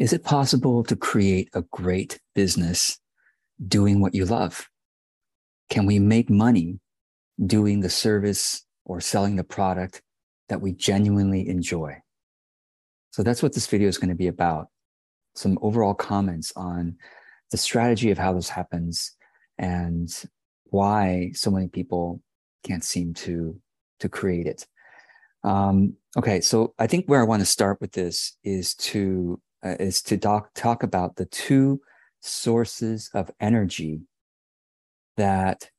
Is 0.00 0.14
it 0.14 0.24
possible 0.24 0.82
to 0.84 0.96
create 0.96 1.50
a 1.52 1.60
great 1.60 2.18
business 2.34 2.98
doing 3.68 4.00
what 4.00 4.14
you 4.14 4.24
love? 4.24 4.66
Can 5.68 5.84
we 5.84 5.98
make 5.98 6.30
money 6.30 6.80
doing 7.44 7.80
the 7.80 7.90
service 7.90 8.64
or 8.86 9.02
selling 9.02 9.36
the 9.36 9.44
product 9.44 10.00
that 10.48 10.62
we 10.62 10.72
genuinely 10.72 11.46
enjoy? 11.46 11.98
So 13.10 13.22
that's 13.22 13.42
what 13.42 13.52
this 13.52 13.66
video 13.66 13.88
is 13.88 13.98
going 13.98 14.08
to 14.08 14.14
be 14.14 14.28
about. 14.28 14.68
Some 15.34 15.58
overall 15.60 15.92
comments 15.92 16.50
on 16.56 16.96
the 17.50 17.58
strategy 17.58 18.10
of 18.10 18.16
how 18.16 18.32
this 18.32 18.48
happens 18.48 19.14
and 19.58 20.10
why 20.70 21.32
so 21.34 21.50
many 21.50 21.68
people 21.68 22.22
can't 22.64 22.82
seem 22.82 23.12
to 23.14 23.60
to 23.98 24.08
create 24.08 24.46
it. 24.46 24.66
Um, 25.44 25.96
okay, 26.16 26.40
so 26.40 26.72
I 26.78 26.86
think 26.86 27.04
where 27.04 27.20
I 27.20 27.24
want 27.24 27.40
to 27.40 27.46
start 27.46 27.82
with 27.82 27.92
this 27.92 28.38
is 28.42 28.74
to 28.76 29.38
uh, 29.64 29.76
is 29.78 30.02
to 30.02 30.16
talk 30.16 30.52
talk 30.54 30.82
about 30.82 31.16
the 31.16 31.26
two 31.26 31.80
sources 32.20 33.10
of 33.14 33.30
energy 33.40 34.00
that 35.16 35.70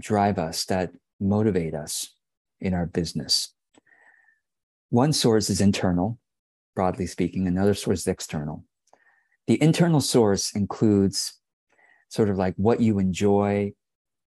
drive 0.00 0.38
us, 0.38 0.64
that 0.66 0.90
motivate 1.20 1.74
us 1.74 2.14
in 2.60 2.74
our 2.74 2.86
business. 2.86 3.54
One 4.90 5.12
source 5.12 5.48
is 5.48 5.60
internal, 5.60 6.18
broadly 6.74 7.06
speaking. 7.06 7.46
Another 7.46 7.74
source 7.74 8.00
is 8.00 8.06
external. 8.06 8.64
The 9.46 9.60
internal 9.62 10.00
source 10.00 10.54
includes 10.54 11.38
sort 12.08 12.28
of 12.28 12.36
like 12.36 12.54
what 12.56 12.80
you 12.80 12.98
enjoy, 12.98 13.72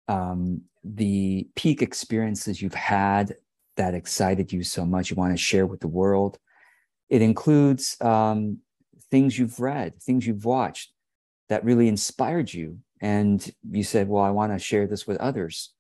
um, 0.08 0.62
the 0.82 1.48
peak 1.54 1.82
experiences 1.82 2.60
you've 2.60 2.74
had 2.74 3.36
that 3.76 3.94
excited 3.94 4.52
you 4.52 4.64
so 4.64 4.84
much 4.84 5.10
you 5.10 5.16
want 5.16 5.32
to 5.32 5.36
share 5.36 5.66
with 5.66 5.80
the 5.80 5.88
world. 5.88 6.38
It 7.08 7.22
includes 7.22 7.96
um, 8.00 8.58
things 9.10 9.38
you've 9.38 9.60
read, 9.60 10.00
things 10.02 10.26
you've 10.26 10.44
watched 10.44 10.92
that 11.48 11.64
really 11.64 11.88
inspired 11.88 12.52
you. 12.52 12.78
And 13.00 13.48
you 13.70 13.82
said, 13.82 14.08
Well, 14.08 14.24
I 14.24 14.30
want 14.30 14.52
to 14.52 14.58
share 14.58 14.86
this 14.86 15.06
with 15.06 15.18
others. 15.18 15.72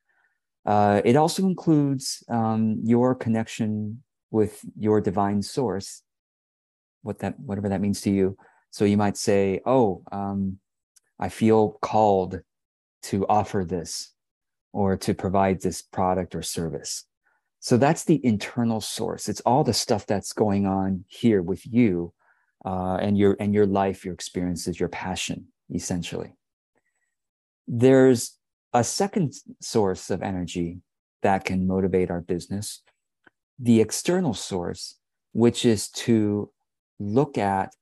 Uh, 0.64 1.00
it 1.04 1.16
also 1.16 1.44
includes 1.44 2.22
um, 2.28 2.80
your 2.84 3.14
connection 3.14 4.02
with 4.30 4.60
your 4.78 5.00
divine 5.00 5.42
source, 5.42 6.02
what 7.02 7.20
that, 7.20 7.38
whatever 7.40 7.68
that 7.70 7.80
means 7.80 8.00
to 8.02 8.10
you. 8.10 8.36
So 8.70 8.84
you 8.84 8.96
might 8.96 9.16
say, 9.16 9.60
Oh, 9.66 10.02
um, 10.12 10.58
I 11.18 11.28
feel 11.28 11.78
called 11.82 12.40
to 13.04 13.26
offer 13.26 13.64
this 13.64 14.12
or 14.72 14.96
to 14.96 15.14
provide 15.14 15.60
this 15.60 15.82
product 15.82 16.34
or 16.34 16.42
service. 16.42 17.04
So 17.60 17.76
that's 17.76 18.04
the 18.04 18.24
internal 18.24 18.80
source. 18.80 19.28
It's 19.28 19.40
all 19.40 19.64
the 19.64 19.74
stuff 19.74 20.06
that's 20.06 20.32
going 20.32 20.66
on 20.66 21.04
here 21.08 21.42
with 21.42 21.66
you 21.66 22.12
uh, 22.64 22.98
and 23.00 23.16
your 23.16 23.36
and 23.40 23.54
your 23.54 23.66
life, 23.66 24.04
your 24.04 24.14
experiences, 24.14 24.78
your 24.78 24.88
passion, 24.88 25.46
essentially. 25.72 26.32
There's 27.66 28.36
a 28.72 28.84
second 28.84 29.34
source 29.60 30.10
of 30.10 30.22
energy 30.22 30.80
that 31.22 31.44
can 31.44 31.66
motivate 31.66 32.10
our 32.10 32.20
business, 32.20 32.82
the 33.58 33.80
external 33.80 34.34
source, 34.34 34.96
which 35.32 35.64
is 35.64 35.88
to 35.90 36.50
look 36.98 37.38
at 37.38 37.74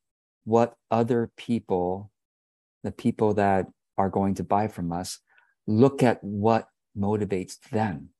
what 0.44 0.74
other 0.90 1.30
people, 1.36 2.10
the 2.82 2.92
people 2.92 3.34
that 3.34 3.66
are 3.98 4.10
going 4.10 4.34
to 4.34 4.44
buy 4.44 4.68
from 4.68 4.92
us, 4.92 5.18
look 5.66 6.02
at 6.02 6.22
what 6.22 6.68
motivates 6.96 7.58
them 7.70 8.10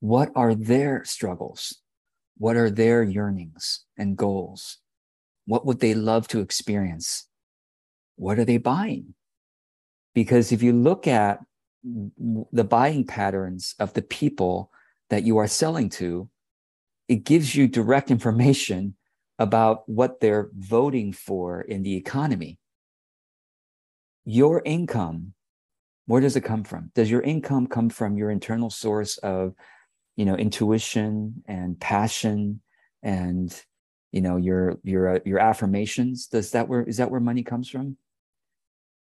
what 0.00 0.30
are 0.34 0.54
their 0.54 1.04
struggles? 1.04 1.82
What 2.38 2.56
are 2.56 2.70
their 2.70 3.02
yearnings 3.02 3.84
and 3.96 4.16
goals? 4.16 4.78
What 5.46 5.64
would 5.64 5.80
they 5.80 5.94
love 5.94 6.28
to 6.28 6.40
experience? 6.40 7.28
What 8.16 8.38
are 8.38 8.44
they 8.44 8.58
buying? 8.58 9.14
Because 10.14 10.52
if 10.52 10.62
you 10.62 10.72
look 10.72 11.06
at 11.06 11.40
the 11.82 12.64
buying 12.64 13.06
patterns 13.06 13.74
of 13.78 13.92
the 13.92 14.02
people 14.02 14.70
that 15.10 15.22
you 15.22 15.38
are 15.38 15.46
selling 15.46 15.88
to, 15.90 16.28
it 17.08 17.24
gives 17.24 17.54
you 17.54 17.68
direct 17.68 18.10
information 18.10 18.96
about 19.38 19.88
what 19.88 20.20
they're 20.20 20.50
voting 20.56 21.12
for 21.12 21.60
in 21.60 21.82
the 21.82 21.94
economy. 21.94 22.58
Your 24.24 24.62
income, 24.64 25.34
where 26.06 26.20
does 26.20 26.34
it 26.34 26.40
come 26.40 26.64
from? 26.64 26.90
Does 26.94 27.10
your 27.10 27.20
income 27.20 27.66
come 27.66 27.90
from 27.90 28.16
your 28.16 28.30
internal 28.30 28.70
source 28.70 29.18
of 29.18 29.54
you 30.16 30.24
know 30.24 30.34
intuition 30.34 31.42
and 31.46 31.78
passion 31.78 32.60
and 33.02 33.62
you 34.12 34.20
know 34.20 34.36
your 34.36 34.76
your 34.82 35.16
uh, 35.16 35.18
your 35.24 35.38
affirmations. 35.38 36.26
Does 36.26 36.50
that 36.52 36.68
where 36.68 36.82
is 36.82 36.96
that 36.96 37.10
where 37.10 37.20
money 37.20 37.42
comes 37.42 37.68
from? 37.68 37.96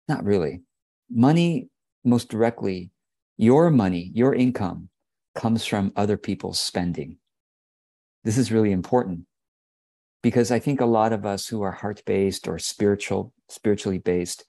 Not 0.08 0.24
really. 0.24 0.62
Money 1.10 1.70
most 2.04 2.30
directly 2.30 2.92
your 3.38 3.70
money 3.70 4.12
your 4.14 4.34
income 4.34 4.90
comes 5.34 5.66
from 5.66 5.92
other 5.96 6.18
people's 6.18 6.60
spending. 6.60 7.18
This 8.24 8.38
is 8.38 8.52
really 8.52 8.72
important 8.72 9.26
because 10.26 10.50
i 10.50 10.58
think 10.58 10.82
a 10.82 10.94
lot 11.00 11.14
of 11.14 11.24
us 11.24 11.48
who 11.48 11.62
are 11.62 11.72
heart 11.72 12.02
based 12.04 12.48
or 12.48 12.58
spiritual 12.58 13.32
spiritually 13.48 14.00
based 14.00 14.44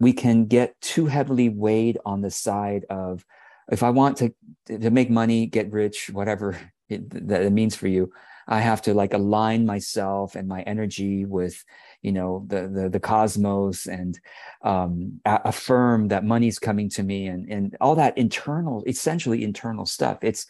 we 0.00 0.10
can 0.10 0.46
get 0.46 0.80
too 0.80 1.04
heavily 1.04 1.50
weighed 1.50 1.98
on 2.06 2.22
the 2.22 2.30
side 2.30 2.86
of 2.88 3.26
if 3.70 3.82
I 3.82 3.90
want 3.90 4.16
to 4.18 4.34
to 4.66 4.90
make 4.90 5.10
money, 5.10 5.46
get 5.46 5.72
rich, 5.72 6.10
whatever 6.10 6.58
it, 6.88 7.28
that 7.28 7.42
it 7.42 7.52
means 7.52 7.74
for 7.74 7.88
you, 7.88 8.12
I 8.46 8.60
have 8.60 8.82
to 8.82 8.94
like 8.94 9.14
align 9.14 9.66
myself 9.66 10.34
and 10.34 10.48
my 10.48 10.62
energy 10.62 11.24
with, 11.24 11.64
you 12.02 12.12
know, 12.12 12.44
the 12.46 12.68
the, 12.68 12.88
the 12.88 13.00
cosmos 13.00 13.86
and 13.86 14.18
um, 14.62 15.20
affirm 15.24 16.08
that 16.08 16.24
money's 16.24 16.58
coming 16.58 16.88
to 16.90 17.02
me 17.02 17.26
and 17.26 17.50
and 17.50 17.76
all 17.80 17.94
that 17.96 18.16
internal, 18.18 18.82
essentially 18.86 19.42
internal 19.42 19.86
stuff. 19.86 20.18
It's 20.22 20.46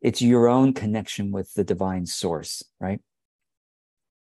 it's 0.00 0.22
your 0.22 0.48
own 0.48 0.72
connection 0.74 1.30
with 1.30 1.52
the 1.54 1.64
divine 1.64 2.06
source, 2.06 2.62
right? 2.80 3.00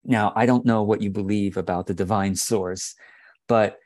Now, 0.04 0.32
I 0.34 0.46
don't 0.46 0.64
know 0.64 0.82
what 0.82 1.02
you 1.02 1.10
believe 1.10 1.56
about 1.56 1.86
the 1.86 1.94
divine 1.94 2.34
source, 2.34 2.94
but 3.46 3.78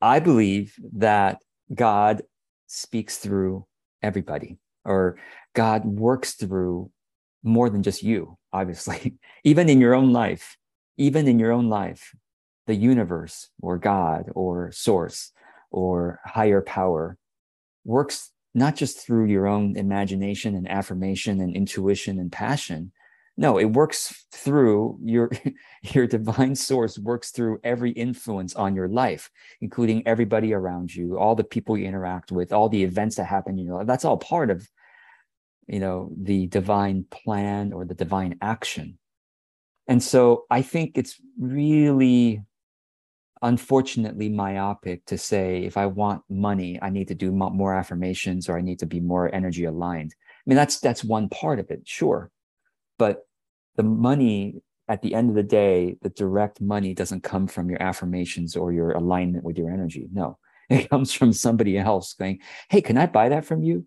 I 0.00 0.20
believe 0.20 0.74
that 0.94 1.38
God 1.74 2.22
speaks 2.66 3.18
through 3.18 3.66
everybody 4.02 4.58
or 4.84 5.16
god 5.54 5.84
works 5.84 6.34
through 6.34 6.90
more 7.42 7.70
than 7.70 7.82
just 7.82 8.02
you 8.02 8.36
obviously. 8.52 9.14
Even 9.44 9.68
in 9.68 9.80
your 9.80 9.94
own 9.94 10.12
life 10.12 10.56
even 10.96 11.26
in 11.26 11.38
your 11.38 11.52
own 11.52 11.68
life 11.68 12.14
the 12.66 12.74
universe 12.74 13.48
or 13.62 13.78
god 13.78 14.26
or 14.34 14.70
source 14.72 15.32
or 15.70 16.20
higher 16.24 16.60
power 16.60 17.16
works 17.84 18.30
not 18.54 18.76
just 18.76 18.98
through 18.98 19.26
your 19.26 19.46
own 19.46 19.76
imagination 19.76 20.54
and 20.54 20.68
affirmation 20.68 21.40
and 21.40 21.56
intuition 21.56 22.18
and 22.18 22.30
passion 22.30 22.92
no 23.40 23.58
it 23.58 23.64
works 23.64 24.26
through 24.30 24.96
your 25.02 25.30
your 25.82 26.06
divine 26.06 26.54
source 26.54 26.98
works 26.98 27.30
through 27.32 27.58
every 27.64 27.90
influence 27.92 28.54
on 28.54 28.76
your 28.76 28.86
life 28.86 29.30
including 29.60 30.06
everybody 30.06 30.52
around 30.52 30.94
you 30.94 31.18
all 31.18 31.34
the 31.34 31.42
people 31.42 31.76
you 31.76 31.86
interact 31.86 32.30
with 32.30 32.52
all 32.52 32.68
the 32.68 32.84
events 32.84 33.16
that 33.16 33.24
happen 33.24 33.58
in 33.58 33.64
your 33.64 33.78
life. 33.78 33.86
That's 33.86 34.04
all 34.04 34.18
part 34.18 34.50
of 34.50 34.68
you 35.66 35.80
know 35.80 36.12
the 36.16 36.46
divine 36.46 37.04
plan 37.10 37.72
or 37.72 37.84
the 37.84 37.94
divine 37.94 38.36
action. 38.40 38.98
And 39.88 40.02
so 40.02 40.44
i 40.50 40.62
think 40.62 40.92
it's 40.96 41.16
really 41.38 42.42
unfortunately 43.42 44.28
myopic 44.28 45.02
to 45.06 45.16
say 45.16 45.64
if 45.64 45.78
i 45.78 45.86
want 45.86 46.22
money 46.28 46.78
i 46.82 46.90
need 46.90 47.08
to 47.08 47.14
do 47.14 47.32
more 47.32 47.74
affirmations 47.74 48.50
or 48.50 48.58
i 48.58 48.60
need 48.60 48.78
to 48.80 48.86
be 48.86 49.00
more 49.00 49.34
energy 49.34 49.64
aligned. 49.64 50.14
I 50.14 50.44
mean 50.46 50.56
that's 50.56 50.78
that's 50.78 51.02
one 51.02 51.28
part 51.30 51.58
of 51.58 51.70
it 51.70 51.82
sure. 51.86 52.30
But 52.98 53.24
the 53.76 53.82
money 53.82 54.62
at 54.88 55.02
the 55.02 55.14
end 55.14 55.30
of 55.30 55.36
the 55.36 55.42
day, 55.44 55.96
the 56.02 56.08
direct 56.10 56.60
money 56.60 56.94
doesn't 56.94 57.22
come 57.22 57.46
from 57.46 57.70
your 57.70 57.80
affirmations 57.80 58.56
or 58.56 58.72
your 58.72 58.90
alignment 58.90 59.44
with 59.44 59.56
your 59.56 59.70
energy. 59.70 60.08
No, 60.12 60.38
it 60.68 60.90
comes 60.90 61.12
from 61.12 61.32
somebody 61.32 61.78
else 61.78 62.14
going, 62.14 62.40
Hey, 62.68 62.82
can 62.82 62.98
I 62.98 63.06
buy 63.06 63.28
that 63.28 63.44
from 63.44 63.62
you? 63.62 63.86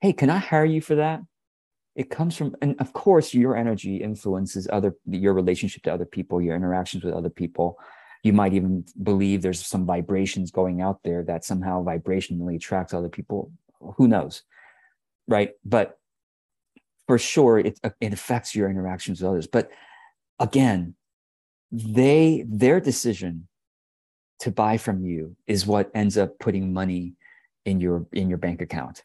Hey, 0.00 0.12
can 0.12 0.30
I 0.30 0.38
hire 0.38 0.64
you 0.64 0.80
for 0.80 0.96
that? 0.96 1.22
It 1.96 2.10
comes 2.10 2.36
from, 2.36 2.54
and 2.62 2.76
of 2.80 2.92
course, 2.92 3.34
your 3.34 3.56
energy 3.56 3.96
influences 3.96 4.68
other, 4.70 4.94
your 5.06 5.34
relationship 5.34 5.82
to 5.84 5.92
other 5.92 6.04
people, 6.04 6.40
your 6.40 6.54
interactions 6.54 7.04
with 7.04 7.14
other 7.14 7.30
people. 7.30 7.78
You 8.22 8.32
might 8.32 8.52
even 8.52 8.84
believe 9.02 9.42
there's 9.42 9.66
some 9.66 9.86
vibrations 9.86 10.50
going 10.50 10.82
out 10.82 11.00
there 11.02 11.24
that 11.24 11.44
somehow 11.44 11.82
vibrationally 11.82 12.56
attracts 12.56 12.94
other 12.94 13.08
people. 13.08 13.52
Who 13.96 14.06
knows? 14.06 14.42
Right. 15.26 15.52
But 15.64 15.98
for 17.10 17.18
sure 17.18 17.58
it, 17.58 17.76
uh, 17.82 17.90
it 18.00 18.12
affects 18.12 18.54
your 18.54 18.70
interactions 18.70 19.20
with 19.20 19.28
others. 19.28 19.48
But 19.48 19.68
again 20.38 20.94
they 21.72 22.44
their 22.46 22.78
decision 22.78 23.48
to 24.38 24.52
buy 24.52 24.76
from 24.76 25.04
you 25.04 25.34
is 25.48 25.66
what 25.66 25.90
ends 25.92 26.16
up 26.16 26.38
putting 26.38 26.72
money 26.72 27.14
in 27.64 27.80
your 27.80 28.06
in 28.12 28.28
your 28.28 28.38
bank 28.38 28.62
account. 28.62 29.02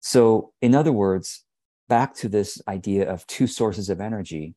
So 0.00 0.52
in 0.60 0.74
other 0.74 0.90
words 0.90 1.44
back 1.88 2.12
to 2.16 2.28
this 2.28 2.60
idea 2.66 3.08
of 3.08 3.24
two 3.28 3.46
sources 3.46 3.88
of 3.88 4.00
energy 4.00 4.56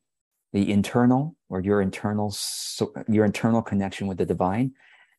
the 0.52 0.72
internal 0.72 1.36
or 1.50 1.60
your 1.60 1.80
internal 1.80 2.34
your 3.08 3.24
internal 3.24 3.62
connection 3.62 4.08
with 4.08 4.18
the 4.18 4.26
divine 4.26 4.72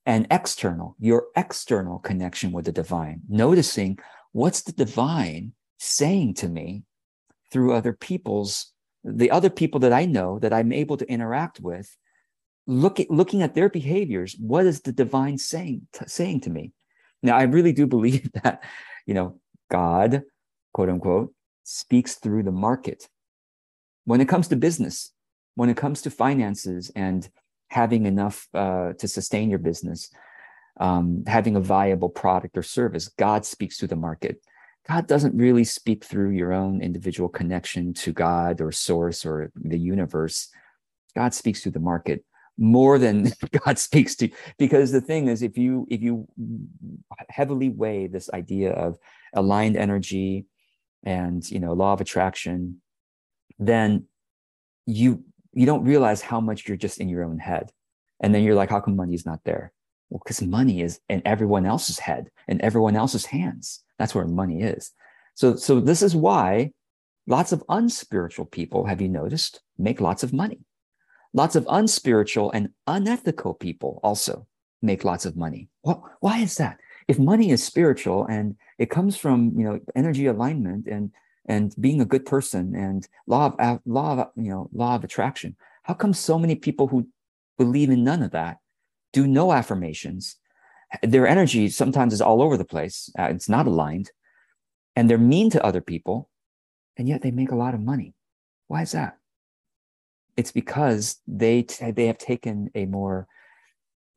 and 0.06 0.28
external 0.30 0.98
your 1.00 1.28
external 1.38 2.00
connection 2.00 2.52
with 2.52 2.66
the 2.66 2.74
divine. 2.74 3.22
Noticing 3.30 4.00
what's 4.34 4.64
the 4.64 4.74
divine 4.74 5.54
saying 5.80 6.34
to 6.42 6.50
me 6.50 6.84
through 7.54 7.74
other 7.74 7.94
people's 7.94 8.74
the 9.06 9.32
other 9.32 9.50
people 9.50 9.80
that 9.80 9.94
i 9.94 10.06
know 10.06 10.40
that 10.40 10.52
i'm 10.52 10.74
able 10.74 10.98
to 10.98 11.10
interact 11.10 11.60
with 11.60 11.96
look 12.66 13.00
at, 13.00 13.10
looking 13.10 13.42
at 13.42 13.56
their 13.56 13.70
behaviors 13.70 14.36
what 14.40 14.66
is 14.66 14.82
the 14.82 14.92
divine 14.92 15.38
saying 15.38 15.88
t- 15.94 16.06
saying 16.08 16.42
to 16.42 16.50
me 16.50 16.74
now 17.22 17.38
i 17.38 17.44
really 17.44 17.72
do 17.72 17.88
believe 17.96 18.30
that 18.44 18.64
you 19.06 19.14
know 19.14 19.40
god 19.72 20.24
quote 20.74 20.90
unquote 20.90 21.34
speaks 21.64 22.16
through 22.16 22.44
the 22.44 22.52
market 22.52 23.08
when 24.04 24.20
it 24.20 24.28
comes 24.28 24.50
to 24.50 24.56
business 24.58 25.14
when 25.56 25.70
it 25.70 25.78
comes 25.78 26.02
to 26.02 26.10
finances 26.10 26.92
and 26.96 27.30
having 27.74 28.06
enough 28.06 28.48
uh, 28.54 28.94
to 28.94 29.08
sustain 29.08 29.50
your 29.50 29.60
business, 29.60 30.10
um, 30.80 31.24
having 31.28 31.56
a 31.56 31.60
viable 31.60 32.10
product 32.10 32.58
or 32.58 32.64
service, 32.64 33.08
God 33.08 33.46
speaks 33.46 33.78
through 33.78 33.90
the 33.90 33.96
market. 33.96 34.42
God 34.88 35.08
doesn't 35.08 35.38
really 35.38 35.64
speak 35.64 36.04
through 36.04 36.32
your 36.32 36.52
own 36.52 36.82
individual 36.82 37.30
connection 37.30 37.94
to 37.96 38.12
God 38.12 38.60
or 38.60 38.72
source 38.72 39.26
or 39.26 39.52
the 39.56 39.78
universe. 39.78 40.50
God 41.16 41.34
speaks 41.34 41.62
through 41.62 41.72
the 41.74 41.80
market 41.80 42.26
more 42.58 43.00
than 43.00 43.32
God 43.66 43.80
speaks 43.80 44.16
to 44.16 44.30
because 44.58 44.92
the 44.92 45.02
thing 45.02 45.28
is 45.28 45.42
if 45.42 45.58
you 45.58 45.88
if 45.90 46.02
you 46.02 46.28
heavily 47.30 47.70
weigh 47.70 48.08
this 48.08 48.30
idea 48.32 48.72
of 48.74 48.98
aligned 49.34 49.76
energy 49.76 50.46
and 51.04 51.50
you 51.50 51.60
know 51.60 51.74
law 51.74 51.94
of 51.94 52.02
attraction 52.02 52.80
then 53.58 54.06
you 54.86 55.24
you 55.54 55.66
don't 55.66 55.84
realize 55.84 56.22
how 56.22 56.40
much 56.40 56.68
you're 56.68 56.78
just 56.78 57.00
in 57.00 57.10
your 57.10 57.24
own 57.24 57.38
head. 57.38 57.72
And 58.20 58.34
then 58.34 58.44
you're 58.44 58.56
like, 58.56 58.70
how 58.70 58.80
come 58.80 58.96
money's 58.96 59.26
not 59.26 59.40
there? 59.46 59.72
Well, 60.10 60.22
because 60.24 60.42
money 60.42 60.82
is 60.82 61.00
in 61.10 61.22
everyone 61.26 61.66
else's 61.66 62.00
head 62.00 62.30
and 62.48 62.60
everyone 62.62 62.96
else's 62.96 63.26
hands. 63.26 63.83
That's 64.00 64.16
where 64.16 64.26
money 64.26 64.62
is. 64.62 64.92
So, 65.36 65.56
so 65.56 65.80
this 65.80 66.02
is 66.02 66.16
why 66.16 66.72
lots 67.28 67.52
of 67.52 67.64
unspiritual 67.70 68.46
people, 68.46 68.86
have 68.86 69.02
you 69.02 69.10
noticed, 69.10 69.62
make 69.78 70.02
lots 70.02 70.24
of 70.24 70.34
money. 70.34 70.60
Lots 71.34 71.56
of 71.56 71.66
unspiritual 71.70 72.52
and 72.52 72.70
unethical 72.86 73.56
people 73.56 74.00
also 74.04 74.48
make 74.82 75.04
lots 75.04 75.26
of 75.26 75.36
money. 75.36 75.70
Well, 75.84 76.10
why 76.20 76.40
is 76.40 76.56
that? 76.58 76.80
If 77.08 77.18
money 77.18 77.50
is 77.50 77.64
spiritual 77.64 78.26
and 78.26 78.56
it 78.78 78.90
comes 78.90 79.18
from, 79.18 79.54
you 79.58 79.66
know, 79.66 79.80
energy 79.96 80.28
alignment 80.28 80.88
and 80.88 81.12
and 81.46 81.76
being 81.80 82.02
a 82.02 82.06
good 82.06 82.26
person 82.26 82.76
and 82.76 83.08
law 83.28 83.48
of 83.48 83.56
uh, 83.60 83.78
law 83.86 84.20
of 84.20 84.28
you 84.36 84.50
know 84.50 84.70
law 84.74 84.96
of 84.96 85.04
attraction 85.04 85.56
how 85.84 85.94
come 85.94 86.14
so 86.14 86.40
many 86.40 86.56
people 86.56 86.88
who 86.88 87.08
believe 87.58 87.90
in 87.90 88.04
none 88.04 88.24
of 88.24 88.32
that 88.32 88.58
do 89.12 89.28
no 89.28 89.52
affirmations 89.52 90.38
their 91.02 91.28
energy 91.28 91.70
sometimes 91.70 92.14
is 92.14 92.22
all 92.22 92.42
over 92.42 92.58
the 92.58 92.66
place 92.66 93.10
uh, 93.18 93.24
it's 93.24 93.50
not 93.50 93.68
aligned 93.68 94.12
and 94.96 95.10
they're 95.10 95.18
mean 95.18 95.50
to 95.50 95.66
other 95.66 95.82
people 95.82 96.30
and 96.98 97.08
yet 97.08 97.22
they 97.22 97.32
make 97.32 97.52
a 97.52 97.56
lot 97.56 97.74
of 97.74 97.82
money. 97.82 98.14
Why 98.68 98.82
is 98.84 98.92
that? 98.92 99.18
It's 100.38 100.52
because 100.52 101.18
they 101.28 101.64
t- 101.64 101.92
they 101.92 102.08
have 102.08 102.18
taken 102.18 102.70
a 102.76 102.86
more 102.86 103.28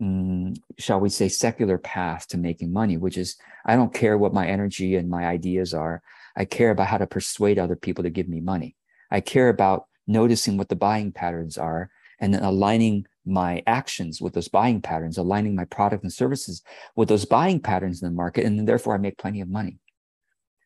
mm, 0.00 0.56
shall 0.78 1.00
we 1.00 1.08
say 1.08 1.28
secular 1.28 1.78
path 1.78 2.28
to 2.28 2.38
making 2.38 2.72
money 2.72 2.98
which 2.98 3.16
is 3.16 3.36
i 3.64 3.74
don't 3.74 3.94
care 3.94 4.18
what 4.18 4.34
my 4.34 4.46
energy 4.46 4.96
and 4.96 5.08
my 5.08 5.26
ideas 5.26 5.74
are. 5.74 6.02
I 6.36 6.44
care 6.44 6.70
about 6.70 6.88
how 6.88 6.98
to 6.98 7.06
persuade 7.06 7.58
other 7.58 7.76
people 7.76 8.04
to 8.04 8.10
give 8.10 8.28
me 8.28 8.40
money. 8.40 8.76
I 9.10 9.20
care 9.20 9.48
about 9.48 9.86
noticing 10.06 10.56
what 10.56 10.68
the 10.68 10.76
buying 10.76 11.12
patterns 11.12 11.56
are 11.56 11.90
and 12.20 12.32
then 12.32 12.42
aligning 12.42 13.06
my 13.26 13.62
actions 13.66 14.20
with 14.20 14.34
those 14.34 14.48
buying 14.48 14.80
patterns, 14.80 15.18
aligning 15.18 15.54
my 15.54 15.64
product 15.64 16.02
and 16.02 16.12
services 16.12 16.62
with 16.94 17.08
those 17.08 17.24
buying 17.24 17.60
patterns 17.60 18.02
in 18.02 18.08
the 18.08 18.14
market. 18.14 18.44
And 18.44 18.68
therefore 18.68 18.94
I 18.94 18.98
make 18.98 19.18
plenty 19.18 19.40
of 19.40 19.48
money. 19.48 19.78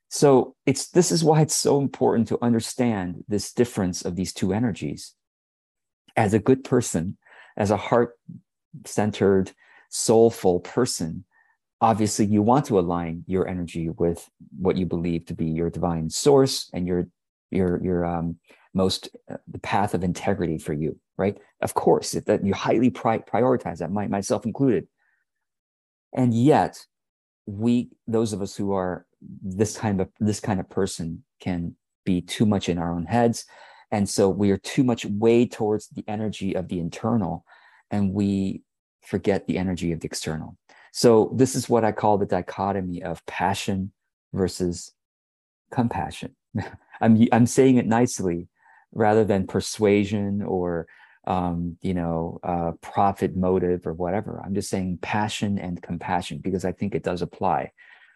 So 0.08 0.56
it's 0.66 0.88
this 0.88 1.12
is 1.12 1.22
why 1.22 1.40
it's 1.40 1.54
so 1.54 1.80
important 1.80 2.28
to 2.28 2.38
understand 2.42 3.24
this 3.28 3.52
difference 3.52 4.04
of 4.04 4.16
these 4.16 4.32
two 4.32 4.52
energies. 4.52 5.14
As 6.16 6.34
a 6.34 6.40
good 6.40 6.64
person, 6.64 7.16
as 7.56 7.70
a 7.70 7.76
heart-centered, 7.76 9.52
soulful 9.88 10.60
person, 10.60 11.24
obviously 11.80 12.26
you 12.26 12.42
want 12.42 12.66
to 12.66 12.78
align 12.78 13.24
your 13.26 13.48
energy 13.48 13.88
with 13.88 14.28
what 14.58 14.76
you 14.76 14.84
believe 14.84 15.26
to 15.26 15.34
be 15.34 15.46
your 15.46 15.70
divine 15.70 16.10
source 16.10 16.68
and 16.74 16.86
your 16.86 17.06
your 17.50 17.82
your 17.82 18.04
um, 18.04 18.36
most 18.74 19.08
uh, 19.30 19.36
the 19.48 19.58
path 19.58 19.94
of 19.94 20.04
integrity 20.04 20.58
for 20.58 20.72
you 20.72 20.98
right? 21.20 21.36
Of 21.60 21.74
course 21.74 22.12
that 22.12 22.44
you 22.44 22.54
highly 22.54 22.88
pri- 22.88 23.18
prioritize 23.18 23.78
that 23.78 23.92
my, 23.92 24.08
myself 24.08 24.46
included. 24.46 24.88
And 26.14 26.32
yet 26.32 26.86
we 27.46 27.90
those 28.06 28.32
of 28.32 28.40
us 28.40 28.56
who 28.56 28.72
are 28.72 29.06
this 29.20 29.76
kind 29.76 30.00
of 30.00 30.08
this 30.18 30.40
kind 30.40 30.58
of 30.58 30.70
person 30.70 31.22
can 31.40 31.76
be 32.06 32.22
too 32.22 32.46
much 32.46 32.70
in 32.70 32.78
our 32.78 32.90
own 32.90 33.04
heads. 33.04 33.44
And 33.92 34.08
so 34.08 34.30
we 34.30 34.50
are 34.50 34.56
too 34.56 34.82
much 34.82 35.04
weighed 35.04 35.52
towards 35.52 35.88
the 35.88 36.04
energy 36.08 36.56
of 36.56 36.68
the 36.68 36.80
internal 36.80 37.44
and 37.90 38.14
we 38.14 38.62
forget 39.02 39.46
the 39.46 39.58
energy 39.58 39.92
of 39.92 40.00
the 40.00 40.06
external. 40.06 40.56
So 40.92 41.32
this 41.34 41.54
is 41.54 41.68
what 41.68 41.84
I 41.84 41.92
call 41.92 42.16
the 42.16 42.24
dichotomy 42.24 43.02
of 43.02 43.24
passion 43.26 43.92
versus 44.32 44.92
compassion. 45.70 46.34
I'm 47.02 47.28
I'm 47.30 47.46
saying 47.46 47.76
it 47.76 47.86
nicely 47.86 48.48
rather 48.92 49.24
than 49.24 49.46
persuasion 49.46 50.42
or 50.42 50.86
um, 51.26 51.76
you 51.82 51.94
know 51.94 52.40
uh, 52.42 52.72
profit 52.80 53.36
motive 53.36 53.86
or 53.86 53.92
whatever. 53.92 54.42
I'm 54.44 54.54
just 54.54 54.70
saying 54.70 54.98
passion 55.02 55.58
and 55.58 55.80
compassion 55.82 56.38
because 56.42 56.64
I 56.64 56.72
think 56.72 56.94
it 56.94 57.02
does 57.02 57.22
apply. 57.22 57.72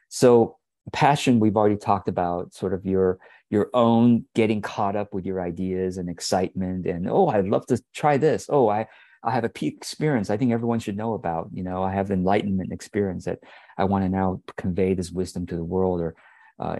So 0.09 0.59
passion 0.93 1.41
we've 1.41 1.56
already 1.56 1.76
talked 1.76 2.09
about 2.09 2.53
sort 2.53 2.75
of 2.75 2.85
your 2.85 3.19
your 3.50 3.71
own 3.73 4.25
getting 4.35 4.61
caught 4.61 4.97
up 4.97 5.15
with 5.15 5.25
your 5.25 5.41
ideas 5.41 5.97
and 5.97 6.11
excitement 6.11 6.85
and 6.85 7.09
oh 7.09 7.29
i'd 7.29 7.47
love 7.47 7.65
to 7.65 7.82
try 7.94 8.19
this 8.19 8.47
oh 8.50 8.69
i 8.69 8.87
I 9.25 9.31
have 9.31 9.44
a 9.44 9.49
peak 9.49 9.75
experience 9.77 10.29
I 10.31 10.37
think 10.37 10.53
everyone 10.53 10.81
should 10.81 10.97
know 10.97 11.15
about. 11.15 11.49
You 11.53 11.65
know, 11.65 11.82
I 11.82 11.93
have 11.93 12.11
enlightenment 12.11 12.73
experience 12.73 13.25
that 13.25 13.38
I 13.79 13.85
want 13.85 14.05
to 14.05 14.09
now 14.09 14.43
convey 14.56 14.94
this 14.94 15.11
wisdom 15.11 15.47
to 15.47 15.56
the 15.56 15.65
world 15.65 16.00
or 16.00 16.15
uh, 16.59 16.77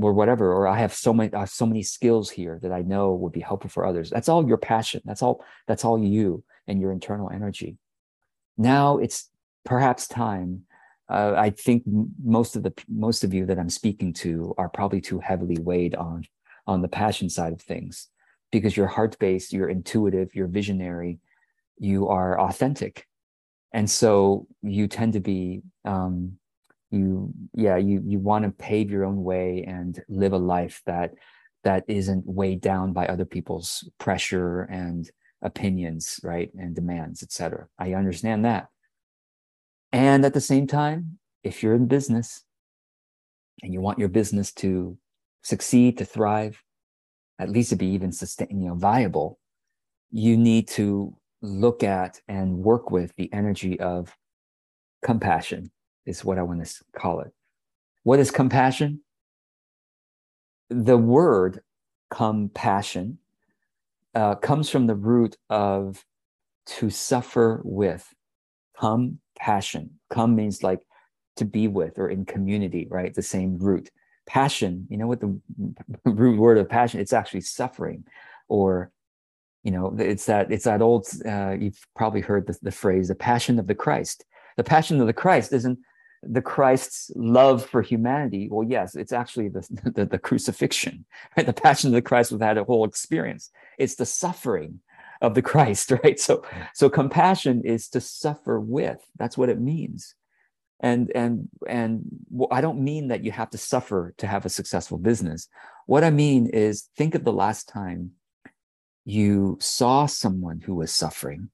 or 0.00 0.12
whatever, 0.12 0.52
or 0.52 0.66
I 0.66 0.78
have 0.78 0.94
so 0.94 1.12
many 1.12 1.32
uh, 1.32 1.46
so 1.46 1.66
many 1.66 1.82
skills 1.82 2.30
here 2.30 2.58
that 2.62 2.72
I 2.72 2.82
know 2.82 3.14
would 3.14 3.32
be 3.32 3.40
helpful 3.40 3.70
for 3.70 3.86
others. 3.86 4.10
That's 4.10 4.28
all 4.28 4.46
your 4.46 4.58
passion. 4.58 5.02
That's 5.04 5.22
all. 5.22 5.44
That's 5.66 5.84
all 5.84 6.02
you 6.02 6.44
and 6.66 6.80
your 6.80 6.92
internal 6.92 7.30
energy. 7.30 7.76
Now 8.56 8.98
it's 8.98 9.30
perhaps 9.64 10.08
time. 10.08 10.64
Uh, 11.10 11.34
I 11.36 11.50
think 11.50 11.84
most 12.22 12.56
of 12.56 12.62
the 12.62 12.72
most 12.88 13.24
of 13.24 13.32
you 13.32 13.46
that 13.46 13.58
I'm 13.58 13.70
speaking 13.70 14.12
to 14.14 14.54
are 14.58 14.68
probably 14.68 15.00
too 15.00 15.20
heavily 15.20 15.58
weighed 15.58 15.94
on 15.94 16.24
on 16.66 16.82
the 16.82 16.88
passion 16.88 17.30
side 17.30 17.52
of 17.52 17.62
things 17.62 18.08
because 18.50 18.76
you're 18.76 18.86
heart 18.86 19.18
based, 19.18 19.52
you're 19.52 19.68
intuitive, 19.68 20.34
you're 20.34 20.46
visionary, 20.48 21.18
you 21.78 22.08
are 22.08 22.38
authentic 22.40 23.06
and 23.72 23.88
so 23.88 24.46
you 24.62 24.88
tend 24.88 25.12
to 25.12 25.20
be 25.20 25.62
um, 25.84 26.38
you 26.90 27.32
yeah 27.54 27.76
you 27.76 28.02
you 28.04 28.18
want 28.18 28.44
to 28.44 28.50
pave 28.50 28.90
your 28.90 29.04
own 29.04 29.22
way 29.22 29.64
and 29.66 30.02
live 30.08 30.32
a 30.32 30.38
life 30.38 30.82
that 30.86 31.12
that 31.64 31.84
isn't 31.88 32.24
weighed 32.26 32.60
down 32.60 32.92
by 32.92 33.06
other 33.06 33.24
people's 33.24 33.88
pressure 33.98 34.62
and 34.62 35.10
opinions 35.42 36.18
right 36.22 36.50
and 36.54 36.74
demands 36.74 37.22
etc 37.22 37.66
i 37.78 37.92
understand 37.94 38.44
that. 38.44 38.68
And 39.90 40.24
at 40.24 40.34
the 40.34 40.40
same 40.40 40.66
time 40.66 41.18
if 41.42 41.62
you're 41.62 41.74
in 41.74 41.86
business 41.86 42.44
and 43.62 43.72
you 43.72 43.80
want 43.80 43.98
your 43.98 44.08
business 44.08 44.52
to 44.54 44.98
succeed 45.42 45.98
to 45.98 46.04
thrive 46.04 46.62
at 47.38 47.50
least 47.50 47.70
to 47.70 47.76
be 47.76 47.86
even 47.86 48.12
sustain 48.12 48.60
you 48.60 48.68
know 48.68 48.74
viable 48.74 49.38
you 50.10 50.36
need 50.36 50.68
to 50.68 51.14
look 51.42 51.82
at 51.82 52.20
and 52.28 52.58
work 52.58 52.90
with 52.90 53.14
the 53.16 53.32
energy 53.32 53.78
of 53.80 54.16
compassion, 55.02 55.70
is 56.08 56.24
what 56.24 56.38
I 56.38 56.42
want 56.42 56.64
to 56.64 56.84
call 56.96 57.20
it. 57.20 57.32
What 58.02 58.18
is 58.18 58.30
compassion? 58.30 59.00
The 60.70 60.96
word 60.96 61.60
compassion 62.10 63.18
uh, 64.14 64.36
comes 64.36 64.70
from 64.70 64.86
the 64.86 64.94
root 64.94 65.36
of 65.50 66.04
to 66.66 66.90
suffer 66.90 67.60
with. 67.64 68.06
Compassion. 68.78 69.90
Come 70.10 70.34
means 70.34 70.62
like 70.62 70.80
to 71.36 71.44
be 71.44 71.68
with 71.68 71.98
or 71.98 72.08
in 72.08 72.24
community, 72.24 72.86
right? 72.90 73.14
The 73.14 73.22
same 73.22 73.58
root. 73.58 73.90
Passion, 74.26 74.86
you 74.90 74.96
know 74.98 75.06
what 75.06 75.20
the 75.20 75.38
root 76.04 76.38
word 76.38 76.58
of 76.58 76.68
passion? 76.68 77.00
It's 77.00 77.12
actually 77.12 77.40
suffering 77.42 78.04
or 78.48 78.90
you 79.64 79.70
know 79.70 79.94
it's 79.98 80.26
that 80.26 80.50
it's 80.50 80.64
that 80.64 80.80
old 80.80 81.06
uh, 81.26 81.54
you've 81.58 81.86
probably 81.96 82.20
heard 82.20 82.46
the, 82.46 82.56
the 82.62 82.70
phrase 82.70 83.08
the 83.08 83.14
passion 83.14 83.58
of 83.58 83.66
the 83.66 83.74
christ 83.74 84.24
the 84.56 84.64
passion 84.64 85.00
of 85.00 85.06
the 85.06 85.12
christ 85.12 85.52
isn't 85.52 85.78
the 86.22 86.42
christ's 86.42 87.10
love 87.14 87.64
for 87.64 87.80
humanity 87.80 88.48
well 88.50 88.66
yes 88.68 88.94
it's 88.96 89.12
actually 89.12 89.48
the, 89.48 89.66
the, 89.94 90.04
the 90.04 90.18
crucifixion 90.18 91.04
right 91.36 91.46
the 91.46 91.52
passion 91.52 91.88
of 91.88 91.94
the 91.94 92.02
christ 92.02 92.32
was 92.32 92.40
had 92.40 92.58
a 92.58 92.64
whole 92.64 92.84
experience 92.84 93.50
it's 93.78 93.94
the 93.94 94.06
suffering 94.06 94.80
of 95.20 95.34
the 95.34 95.42
Christ, 95.50 95.90
right? 95.90 96.18
So, 96.18 96.44
so 96.74 96.88
compassion 96.88 97.62
is 97.64 97.88
to 97.90 98.00
suffer 98.00 98.60
with. 98.60 98.98
That's 99.16 99.38
what 99.38 99.48
it 99.48 99.60
means. 99.60 100.14
And 100.80 101.10
and 101.12 101.48
and 101.66 102.04
I 102.52 102.60
don't 102.60 102.84
mean 102.84 103.08
that 103.08 103.24
you 103.24 103.32
have 103.32 103.50
to 103.50 103.58
suffer 103.58 104.14
to 104.18 104.28
have 104.28 104.46
a 104.46 104.50
successful 104.50 104.96
business. 104.96 105.48
What 105.86 106.04
I 106.04 106.10
mean 106.10 106.46
is 106.46 106.88
think 106.96 107.16
of 107.16 107.24
the 107.24 107.32
last 107.32 107.68
time 107.68 108.12
you 109.04 109.58
saw 109.60 110.06
someone 110.06 110.60
who 110.60 110.76
was 110.76 110.92
suffering, 110.92 111.50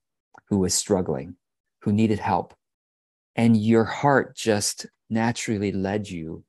who 0.49 0.59
was 0.59 0.75
struggling, 0.75 1.37
who 1.81 1.91
needed 1.91 2.19
help, 2.19 2.53
and 3.35 3.57
your 3.57 3.83
heart 3.83 4.35
just 4.35 4.85
naturally 5.09 5.71
led 5.71 6.09
you 6.09 6.43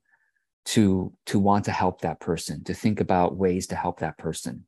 to 0.66 1.12
to 1.26 1.38
want 1.38 1.64
to 1.64 1.72
help 1.72 2.00
that 2.00 2.20
person, 2.20 2.64
to 2.64 2.74
think 2.74 3.00
about 3.00 3.36
ways 3.36 3.66
to 3.68 3.76
help 3.76 4.00
that 4.00 4.18
person, 4.18 4.66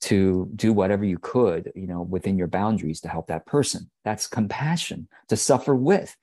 to 0.00 0.50
do 0.56 0.72
whatever 0.72 1.04
you 1.04 1.18
could, 1.18 1.72
you 1.74 1.86
know, 1.86 2.02
within 2.02 2.36
your 2.36 2.48
boundaries 2.48 3.00
to 3.00 3.08
help 3.08 3.28
that 3.28 3.46
person. 3.46 3.90
That's 4.04 4.26
compassion, 4.26 5.08
to 5.28 5.36
suffer 5.36 5.74
with, 5.74 6.16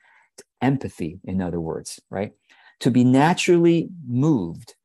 empathy, 0.61 1.19
in 1.23 1.41
other 1.41 1.61
words, 1.61 1.99
right? 2.09 2.33
To 2.81 2.91
be 2.91 3.03
naturally 3.03 3.89
moved 4.07 4.75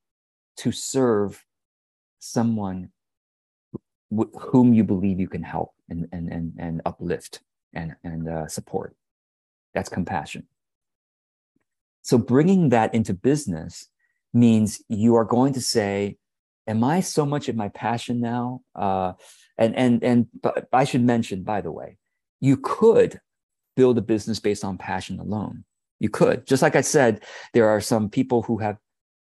to 0.59 0.73
serve 0.73 1.45
someone 2.19 2.91
whom 4.39 4.75
you 4.75 4.85
believe 4.85 5.19
you 5.19 5.29
can 5.29 5.43
help 5.43 5.73
and 5.89 6.07
and 6.13 6.31
and, 6.31 6.53
and 6.59 6.83
uplift 6.85 7.41
and 7.75 7.97
and 8.05 8.29
uh, 8.29 8.47
support. 8.47 8.95
That's 9.75 9.89
compassion. 9.89 10.47
So 12.03 12.19
bringing 12.19 12.71
that 12.71 12.95
into 12.95 13.15
business 13.15 13.89
means 14.35 14.83
you 14.89 15.15
are 15.15 15.25
going 15.25 15.53
to 15.55 15.61
say, 15.61 16.17
"Am 16.67 16.83
I 16.83 17.01
so 17.01 17.25
much 17.25 17.49
in 17.49 17.57
my 17.57 17.69
passion 17.69 18.21
now?" 18.21 18.63
Uh, 18.75 19.13
and 19.57 19.77
and 19.77 20.03
and 20.03 20.27
I 20.73 20.85
should 20.85 21.05
mention, 21.05 21.43
by 21.43 21.61
the 21.61 21.73
way, 21.73 21.99
you 22.41 22.57
could 22.57 23.21
build 23.77 23.99
a 23.99 24.03
business 24.03 24.41
based 24.41 24.65
on 24.65 24.79
passion 24.79 25.19
alone. 25.21 25.65
You 26.01 26.11
could, 26.11 26.47
just 26.47 26.63
like 26.63 26.77
I 26.77 26.81
said, 26.81 27.23
there 27.55 27.69
are 27.69 27.81
some 27.81 28.11
people 28.11 28.43
who 28.43 28.59
have. 28.59 28.79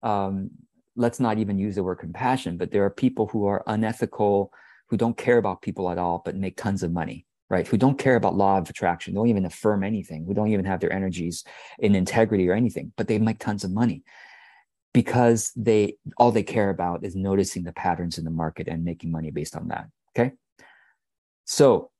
Um, 0.04 0.51
let's 0.96 1.20
not 1.20 1.38
even 1.38 1.60
use 1.60 1.75
the 1.75 1.84
word 1.84 1.98
compassion, 1.98 2.58
but 2.58 2.72
there 2.72 2.84
are 2.84 2.89
people 2.89 3.27
who 3.27 3.46
are 3.46 3.63
unethical 3.68 4.51
who 4.89 4.98
don't 4.98 5.16
care 5.16 5.38
about 5.38 5.62
people 5.62 5.92
at 5.92 6.00
all, 6.00 6.22
but 6.25 6.36
make 6.36 6.58
tons 6.58 6.82
of 6.82 6.92
money, 6.92 7.25
right? 7.50 7.68
Who 7.68 7.77
don't 7.77 7.98
care 7.98 8.16
about 8.16 8.36
law 8.36 8.58
of 8.58 8.70
attraction, 8.70 9.13
don't 9.13 9.30
even 9.30 9.46
affirm 9.46 9.84
anything, 9.84 10.25
who 10.25 10.34
don't 10.34 10.50
even 10.50 10.66
have 10.66 10.80
their 10.80 10.92
energies 10.92 11.44
in 11.80 11.96
integrity 11.96 12.50
or 12.50 12.54
anything, 12.54 12.92
but 12.98 13.08
they 13.08 13.20
make 13.20 13.39
tons 13.39 13.63
of 13.63 13.72
money 13.72 14.04
because 14.94 15.51
they 15.56 15.96
all 16.18 16.32
they 16.32 16.44
care 16.44 16.70
about 16.70 17.06
is 17.06 17.16
noticing 17.16 17.63
the 17.63 17.74
patterns 17.74 18.18
in 18.18 18.25
the 18.25 18.32
market 18.32 18.68
and 18.68 18.84
making 18.84 19.12
money 19.12 19.32
based 19.32 19.56
on 19.56 19.68
that. 19.68 19.88
Okay. 20.18 20.34
So 21.46 21.92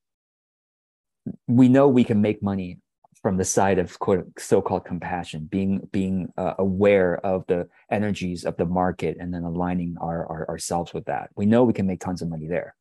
we 1.48 1.70
know 1.70 1.88
we 1.88 2.04
can 2.04 2.22
make 2.22 2.42
money 2.42 2.80
from 3.22 3.38
the 3.38 3.46
side 3.46 3.80
of 3.80 3.98
quote 4.00 4.27
so-called 4.38 4.86
compassion 4.86 5.48
being 5.51 5.88
being 5.92 6.32
uh, 6.38 6.54
aware 6.60 7.18
of 7.25 7.46
the 7.48 7.68
energies 7.92 8.46
of 8.46 8.56
the 8.58 8.66
market 8.66 9.18
and 9.20 9.34
then 9.34 9.44
aligning 9.44 9.96
our, 10.00 10.25
our, 10.27 10.48
ourselves 10.50 10.94
with 10.94 11.06
that 11.06 11.30
we 11.36 11.46
know 11.46 11.63
we 11.63 11.74
can 11.74 11.88
make 11.88 12.00
tons 12.00 12.22
of 12.22 12.30
money 12.30 12.48
there 12.48 12.75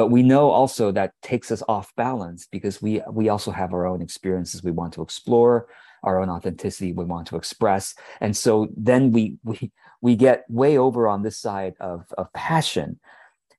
but 0.00 0.10
we 0.10 0.22
know 0.22 0.48
also 0.48 0.90
that 0.90 1.12
takes 1.20 1.50
us 1.50 1.62
off 1.68 1.94
balance 1.94 2.48
because 2.50 2.80
we 2.80 3.02
we 3.12 3.28
also 3.28 3.50
have 3.50 3.74
our 3.74 3.86
own 3.86 4.00
experiences 4.00 4.64
we 4.64 4.70
want 4.70 4.94
to 4.94 5.02
explore 5.02 5.66
our 6.04 6.18
own 6.22 6.30
authenticity 6.30 6.94
we 6.94 7.04
want 7.04 7.26
to 7.26 7.36
express. 7.36 7.94
And 8.22 8.34
so 8.34 8.68
then 8.74 9.12
we 9.12 9.36
we 9.44 9.70
we 10.00 10.16
get 10.16 10.46
way 10.48 10.78
over 10.78 11.06
on 11.06 11.22
this 11.22 11.36
side 11.36 11.74
of 11.80 12.06
of 12.16 12.32
passion. 12.32 12.98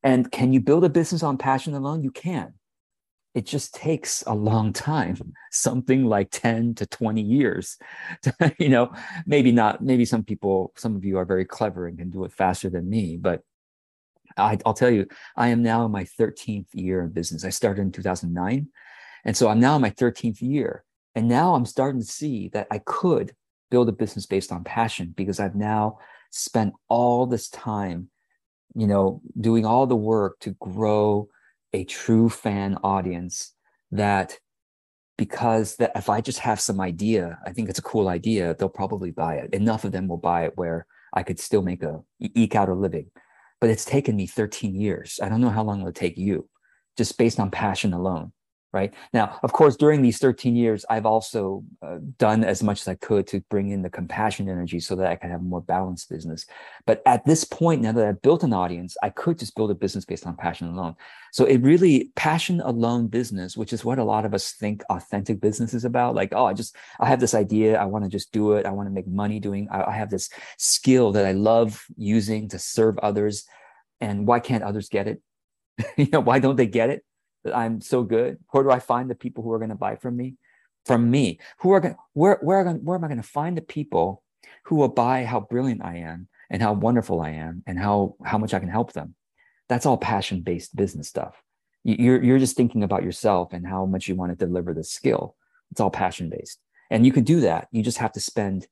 And 0.01 0.31
can 0.31 0.51
you 0.51 0.60
build 0.60 0.83
a 0.83 0.89
business 0.89 1.21
on 1.21 1.38
passion 1.38 1.75
alone? 1.75 2.01
You 2.01 2.10
can. 2.10 2.55
It 3.36 3.45
just 3.45 3.75
takes 3.75 4.24
a 4.25 4.33
long 4.33 4.74
time 4.74 5.17
something 5.51 6.05
like 6.05 6.31
10 6.31 6.74
to 6.74 6.88
20 6.88 7.21
years 7.21 7.77
to, 8.24 8.33
you 8.57 8.69
know 8.69 8.91
maybe 9.27 9.51
not 9.51 9.83
maybe 9.83 10.05
some 10.05 10.24
people 10.24 10.74
some 10.75 10.95
of 10.95 11.05
you 11.05 11.19
are 11.19 11.25
very 11.33 11.45
clever 11.45 11.86
and 11.86 12.00
can 12.00 12.10
do 12.10 12.24
it 12.24 12.33
faster 12.33 12.67
than 12.71 12.89
me 12.89 13.15
but 13.15 13.43
I, 14.38 14.58
will 14.66 14.74
tell 14.74 14.90
you 14.90 15.08
i 15.36 15.50
am 15.50 15.62
now 15.62 15.86
in 15.86 15.92
my 15.92 16.04
13th 16.04 16.68
year 16.74 17.02
in 17.02 17.10
business 17.10 17.46
i 17.46 17.50
started 17.50 17.82
in 17.82 17.92
2009 17.92 18.68
and 19.26 19.38
so 19.38 19.48
i'm 19.48 19.60
now 19.60 19.76
in 19.76 19.82
my 19.82 19.92
13th 19.92 20.42
year 20.42 20.84
and 21.16 21.28
now 21.28 21.56
i'm 21.56 21.66
starting 21.66 22.02
to 22.02 22.08
see 22.08 22.50
that 22.50 22.68
i 22.72 22.80
could 22.80 23.34
build 23.70 23.90
a 23.90 23.94
business 23.94 24.26
based 24.26 24.52
on 24.52 24.64
passion 24.64 25.14
because 25.16 25.40
i've 25.40 25.56
now 25.56 25.98
spent 26.32 26.74
all 26.88 27.26
this 27.26 27.50
time 27.50 28.10
you 28.76 28.88
know 28.88 29.22
doing 29.40 29.66
all 29.66 29.86
the 29.86 29.96
work 29.96 30.40
to 30.40 30.52
grow 30.60 31.28
a 31.74 31.84
true 31.84 32.30
fan 32.30 32.78
audience 32.84 33.54
that 33.92 34.40
because 35.18 35.76
that 35.76 35.92
if 35.96 36.10
I 36.10 36.20
just 36.20 36.40
have 36.40 36.60
some 36.60 36.82
idea, 36.82 37.38
I 37.46 37.52
think 37.52 37.70
it's 37.70 37.78
a 37.78 37.84
cool 37.84 38.08
idea, 38.08 38.56
they'll 38.56 38.70
probably 38.70 39.12
buy 39.12 39.36
it. 39.36 39.54
Enough 39.54 39.84
of 39.84 39.92
them 39.92 40.08
will 40.08 40.18
buy 40.18 40.46
it 40.46 40.54
where 40.56 40.88
I 41.14 41.22
could 41.22 41.40
still 41.40 41.62
make 41.62 41.84
a 41.84 42.02
eke 42.20 42.56
out 42.56 42.70
a 42.70 42.74
living. 42.74 43.12
But 43.62 43.70
it's 43.70 43.86
taken 43.86 44.15
me 44.15 44.27
13 44.27 44.75
years. 44.75 45.20
I 45.22 45.30
don't 45.30 45.39
know 45.39 45.50
how 45.50 45.63
long 45.63 45.80
it'll 45.80 45.94
take 45.94 46.18
you, 46.18 46.50
just 46.98 47.18
based 47.18 47.39
on 47.39 47.51
passion 47.51 47.94
alone 47.94 48.34
right? 48.74 48.94
Now 49.13 49.40
of 49.44 49.51
course 49.54 49.75
during 49.75 50.01
these 50.01 50.18
13 50.18 50.56
years 50.56 50.86
i've 50.90 51.06
also 51.06 51.63
uh, 51.82 51.98
done 52.18 52.44
as 52.44 52.63
much 52.63 52.82
as 52.82 52.88
i 52.88 52.96
could 52.96 53.28
to 53.28 53.42
bring 53.50 53.70
in 53.70 53.82
the 53.82 53.90
compassion 53.90 54.50
energy 54.50 54.80
so 54.80 54.96
that 54.96 55.08
i 55.08 55.16
can 55.16 55.30
have 55.30 55.42
a 55.42 55.44
more 55.44 55.62
balanced 55.62 56.10
business. 56.10 56.46
But 56.86 57.01
at 57.06 57.25
this 57.25 57.44
point 57.44 57.82
now 57.82 57.92
that 57.92 58.08
i've 58.08 58.22
built 58.22 58.44
an 58.44 58.54
audience 58.54 58.96
i 59.04 59.10
could 59.10 59.40
just 59.40 59.56
build 59.56 59.72
a 59.72 59.75
business 59.75 60.06
based 60.06 60.25
on 60.25 60.36
passion 60.36 60.68
alone. 60.68 60.96
So 61.34 61.46
it 61.46 61.62
really 61.62 62.12
passion 62.16 62.62
alone 62.62 63.08
business 63.08 63.56
which 63.58 63.74
is 63.74 63.86
what 63.86 64.00
a 64.00 64.04
lot 64.04 64.25
of 64.25 64.34
us 64.34 64.51
think 64.51 64.84
authentic 64.90 65.40
business 65.42 65.74
is 65.74 65.86
about 65.86 66.16
like 66.16 66.34
oh 66.34 66.46
i 66.46 66.54
just 66.54 66.75
i 67.00 67.08
have 67.08 67.20
this 67.20 67.34
idea 67.34 67.80
i 67.80 67.86
want 67.86 68.04
to 68.06 68.10
just 68.10 68.32
do 68.32 68.54
it 68.54 68.66
i 68.66 68.72
want 68.72 68.88
to 68.88 68.94
make 68.94 69.08
money 69.08 69.40
doing 69.40 69.68
I, 69.72 69.84
I 69.84 69.92
have 69.92 70.10
this 70.10 70.30
skill 70.58 71.12
that 71.13 71.25
i 71.25 71.32
love 71.32 71.86
using 71.98 72.50
to 72.50 72.60
serve 72.60 72.98
others 73.00 73.46
and 74.01 74.28
why 74.28 74.40
can't 74.40 74.63
others 74.63 74.90
get 74.90 75.08
it? 75.08 75.22
You 75.98 76.08
know 76.12 76.20
why 76.20 76.40
don't 76.40 76.58
they 76.58 76.68
get 76.68 76.90
it 76.90 77.04
that 77.43 77.55
I'm 77.55 77.81
so 77.81 78.03
good? 78.03 78.38
Where 78.51 78.63
do 78.63 78.71
I 78.71 78.79
find 78.79 79.10
the 79.10 79.15
people 79.15 79.43
who 79.43 79.51
are 79.51 79.60
going 79.60 79.69
to 79.69 79.75
buy 79.75 79.95
from 79.95 80.15
me? 80.17 80.36
From 80.86 81.12
me, 81.12 81.39
who 81.60 81.71
are 81.71 81.79
going? 81.79 81.95
Where 82.13 82.39
where 82.41 82.63
where 82.74 82.98
am 82.98 83.03
I 83.03 83.07
going 83.07 83.21
to 83.21 83.24
find 83.24 83.55
the 83.55 83.62
people 83.62 84.24
who 84.65 84.77
will 84.77 84.88
buy 84.88 85.25
how 85.25 85.39
brilliant 85.39 85.86
I 85.86 85.98
am 85.98 86.27
and 86.50 86.62
how 86.62 86.74
wonderful 86.74 87.21
I 87.21 87.31
am 87.31 87.62
and 87.67 87.77
how 87.77 88.15
how 88.25 88.39
much 88.39 88.53
I 88.53 88.60
can 88.60 88.69
help 88.69 88.93
them? 88.93 89.13
That's 89.69 89.86
all 89.86 89.98
passion 89.98 90.41
based 90.41 90.75
business 90.75 91.07
stuff. 91.07 91.41
You're 91.83 92.24
you're 92.24 92.39
just 92.39 92.57
thinking 92.57 92.81
about 92.81 93.03
yourself 93.03 93.53
and 93.53 93.65
how 93.67 93.86
much 93.86 94.07
you 94.07 94.15
want 94.15 94.31
to 94.31 94.45
deliver 94.45 94.74
the 94.74 94.83
skill. 94.83 95.36
It's 95.69 95.79
all 95.79 95.91
passion 95.91 96.29
based, 96.29 96.60
and 96.89 97.05
you 97.05 97.12
can 97.12 97.24
do 97.24 97.41
that. 97.41 97.67
You 97.71 97.83
just 97.83 98.00
have 98.00 98.13
to 98.13 98.19
spend 98.19 98.67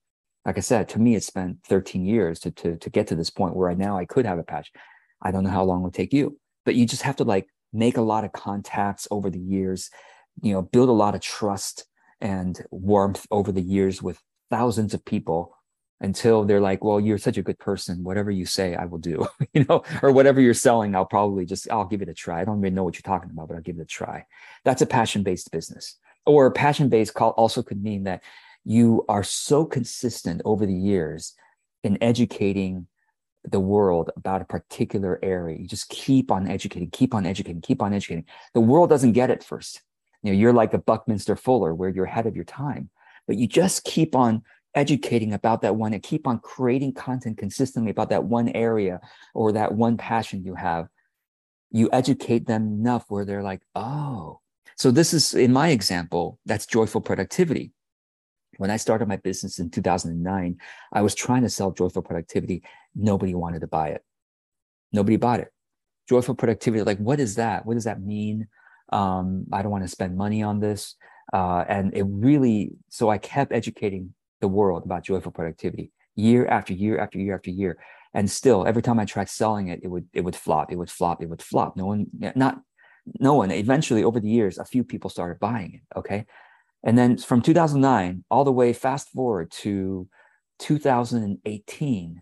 like 0.45 0.57
I 0.57 0.61
said, 0.61 0.89
to 0.89 0.99
me, 0.99 1.15
it 1.15 1.23
spent 1.23 1.57
13 1.65 2.05
years 2.05 2.39
to, 2.39 2.51
to, 2.51 2.77
to 2.77 2.89
get 2.89 3.07
to 3.07 3.15
this 3.15 3.29
point 3.29 3.55
where 3.55 3.69
I 3.69 3.73
now 3.73 3.97
I 3.97 4.05
could 4.05 4.25
have 4.25 4.39
a 4.39 4.43
passion. 4.43 4.73
I 5.21 5.31
don't 5.31 5.43
know 5.43 5.49
how 5.49 5.63
long 5.63 5.81
it 5.81 5.83
will 5.83 5.91
take 5.91 6.13
you, 6.13 6.39
but 6.65 6.75
you 6.75 6.85
just 6.85 7.03
have 7.03 7.17
to 7.17 7.23
like 7.23 7.47
make 7.73 7.97
a 7.97 8.01
lot 8.01 8.23
of 8.23 8.31
contacts 8.31 9.07
over 9.11 9.29
the 9.29 9.39
years, 9.39 9.89
you 10.41 10.53
know, 10.53 10.61
build 10.61 10.89
a 10.89 10.93
lot 10.93 11.15
of 11.15 11.21
trust 11.21 11.85
and 12.21 12.65
warmth 12.71 13.25
over 13.31 13.51
the 13.51 13.61
years 13.61 14.01
with 14.01 14.21
thousands 14.49 14.93
of 14.93 15.05
people 15.05 15.55
until 16.01 16.45
they're 16.45 16.61
like, 16.61 16.83
well, 16.83 16.99
you're 16.99 17.17
such 17.17 17.38
a 17.38 17.41
good 17.41 17.59
person. 17.59 18.03
Whatever 18.03 18.31
you 18.31 18.45
say, 18.45 18.75
I 18.75 18.85
will 18.85 18.99
do, 18.99 19.27
you 19.53 19.65
know, 19.67 19.83
or 20.01 20.11
whatever 20.11 20.39
you're 20.39 20.53
selling, 20.53 20.95
I'll 20.95 21.05
probably 21.05 21.45
just, 21.45 21.69
I'll 21.69 21.85
give 21.85 22.01
it 22.01 22.09
a 22.09 22.13
try. 22.13 22.41
I 22.41 22.45
don't 22.45 22.59
even 22.59 22.73
know 22.73 22.83
what 22.83 22.95
you're 22.95 23.01
talking 23.01 23.29
about, 23.31 23.49
but 23.49 23.55
I'll 23.55 23.61
give 23.61 23.77
it 23.77 23.81
a 23.81 23.85
try. 23.85 24.25
That's 24.63 24.81
a 24.81 24.85
passion 24.85 25.23
based 25.23 25.51
business. 25.51 25.97
Or 26.25 26.51
passion 26.51 26.89
based 26.89 27.13
call 27.13 27.31
also 27.31 27.61
could 27.61 27.81
mean 27.81 28.03
that 28.03 28.23
you 28.63 29.05
are 29.09 29.23
so 29.23 29.65
consistent 29.65 30.41
over 30.45 30.65
the 30.65 30.73
years 30.73 31.33
in 31.83 31.97
educating 32.01 32.88
the 33.43 33.60
world 33.60 34.10
about 34.15 34.41
a 34.41 34.46
particular 34.46 35.19
area. 35.24 35.58
You 35.58 35.67
just 35.67 35.89
keep 35.89 36.31
on 36.31 36.48
educating, 36.48 36.89
keep 36.89 37.13
on 37.13 37.25
educating, 37.25 37.62
keep 37.62 37.81
on 37.81 37.93
educating. 37.93 38.25
The 38.53 38.60
world 38.60 38.89
doesn't 38.89 39.13
get 39.13 39.29
it 39.29 39.43
first. 39.43 39.81
You 40.24 40.31
know, 40.31 40.38
you're 40.38 40.53
like 40.53 40.74
a 40.74 40.77
Buckminster 40.79 41.36
Fuller 41.36 41.74
where 41.74 41.89
you're 41.89 42.05
ahead 42.05 42.27
of 42.27 42.36
your 42.36 42.46
time, 42.46 42.89
but 43.27 43.38
you 43.38 43.48
just 43.48 43.84
keep 43.86 44.15
on 44.15 44.43
educating 44.75 45.34
about 45.34 45.62
that 45.62 45.75
one 45.75 45.93
and 45.93 46.03
keep 46.03 46.27
on 46.27 46.39
creating 46.39 46.93
content 46.93 47.38
consistently 47.38 47.91
about 47.91 48.10
that 48.10 48.25
one 48.25 48.50
area 48.50 49.00
or 49.34 49.51
that 49.53 49.74
one 49.74 49.98
passion 49.98 50.43
you 50.43 50.55
have. 50.55 50.88
You 51.72 51.89
educate 51.93 52.48
them 52.48 52.67
enough 52.67 53.05
where 53.10 53.25
they're 53.25 53.43
like, 53.43 53.62
oh, 53.75 54.41
so 54.75 54.91
this 54.91 55.13
is 55.13 55.34
in 55.34 55.53
my 55.53 55.69
example, 55.69 56.39
that's 56.46 56.65
joyful 56.65 57.01
productivity. 57.01 57.72
When 58.60 58.70
I 58.70 58.75
started 58.75 59.08
my 59.08 59.16
business 59.16 59.58
in 59.58 59.70
2009, 59.70 60.58
I 60.92 61.01
was 61.01 61.16
trying 61.16 61.44
to 61.44 61.50
sell 61.50 61.72
joyful 61.72 62.01
productivity. 62.01 62.62
Nobody 62.94 63.34
wanted 63.34 63.62
to 63.62 63.68
buy 63.68 63.89
it. 63.89 64.04
Nobody 64.92 65.16
bought 65.16 65.39
it. 65.39 65.48
Joyful 66.10 66.36
productivity, 66.36 66.84
like, 66.84 66.98
what 66.98 67.22
is 67.22 67.36
that? 67.36 67.66
What 67.66 67.75
does 67.75 67.86
that 67.86 68.01
mean? 68.01 68.50
Um, 68.92 69.46
I 69.54 69.62
don't 69.62 69.72
want 69.72 69.86
to 69.86 69.88
spend 69.88 70.18
money 70.18 70.44
on 70.44 70.60
this. 70.60 70.96
Uh, 71.32 71.63
and 71.70 71.94
it 71.94 72.04
really, 72.04 72.72
so 72.89 73.10
I 73.10 73.18
kept 73.18 73.54
educating 73.54 74.13
the 74.42 74.50
world 74.50 74.84
about 74.84 75.06
joyful 75.06 75.32
productivity 75.32 75.94
year 76.16 76.46
after 76.46 76.74
year 76.74 77.00
after 77.00 77.18
year 77.18 77.36
after 77.36 77.51
year. 77.51 77.78
And 78.13 78.30
still, 78.30 78.68
every 78.68 78.82
time 78.82 79.00
I 79.00 79.06
tried 79.06 79.30
selling 79.30 79.70
it, 79.70 79.80
it 79.84 79.88
would 79.88 80.08
it 80.12 80.22
would 80.22 80.36
flop, 80.36 80.70
it 80.70 80.75
would 80.75 80.92
flop, 80.92 81.24
it 81.24 81.30
would 81.30 81.44
flop. 81.44 81.78
No 81.78 81.86
one, 81.86 82.08
not 82.36 82.60
no 83.20 83.36
one. 83.36 83.51
Eventually, 83.51 84.04
over 84.04 84.20
the 84.20 84.30
years, 84.30 84.58
a 84.58 84.66
few 84.66 84.84
people 84.84 85.10
started 85.10 85.39
buying 85.39 85.75
it. 85.75 85.98
Okay. 85.98 86.25
And 86.83 86.98
then 86.98 87.17
from 87.17 87.41
2009 87.41 88.24
all 88.29 88.43
the 88.43 88.51
way 88.51 88.74
fast 88.74 89.09
forward 89.09 89.51
to 89.51 90.07
2018, 90.59 92.21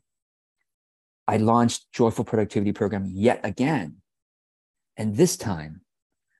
I 1.27 1.37
launched 1.37 1.91
Joyful 1.91 2.25
Productivity 2.25 2.71
Program 2.71 3.05
yet 3.11 3.41
again. 3.43 3.97
And 4.95 5.15
this 5.15 5.37
time 5.37 5.81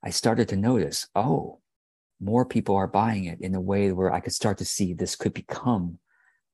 I 0.03 0.09
started 0.09 0.47
to 0.49 0.55
notice, 0.55 1.07
oh, 1.15 1.59
more 2.19 2.45
people 2.45 2.75
are 2.75 2.87
buying 2.87 3.25
it 3.25 3.39
in 3.41 3.53
a 3.53 3.61
way 3.61 3.91
where 3.91 4.11
I 4.11 4.19
could 4.19 4.33
start 4.33 4.57
to 4.59 4.65
see 4.65 4.93
this 4.93 5.15
could 5.15 5.33
become 5.33 5.99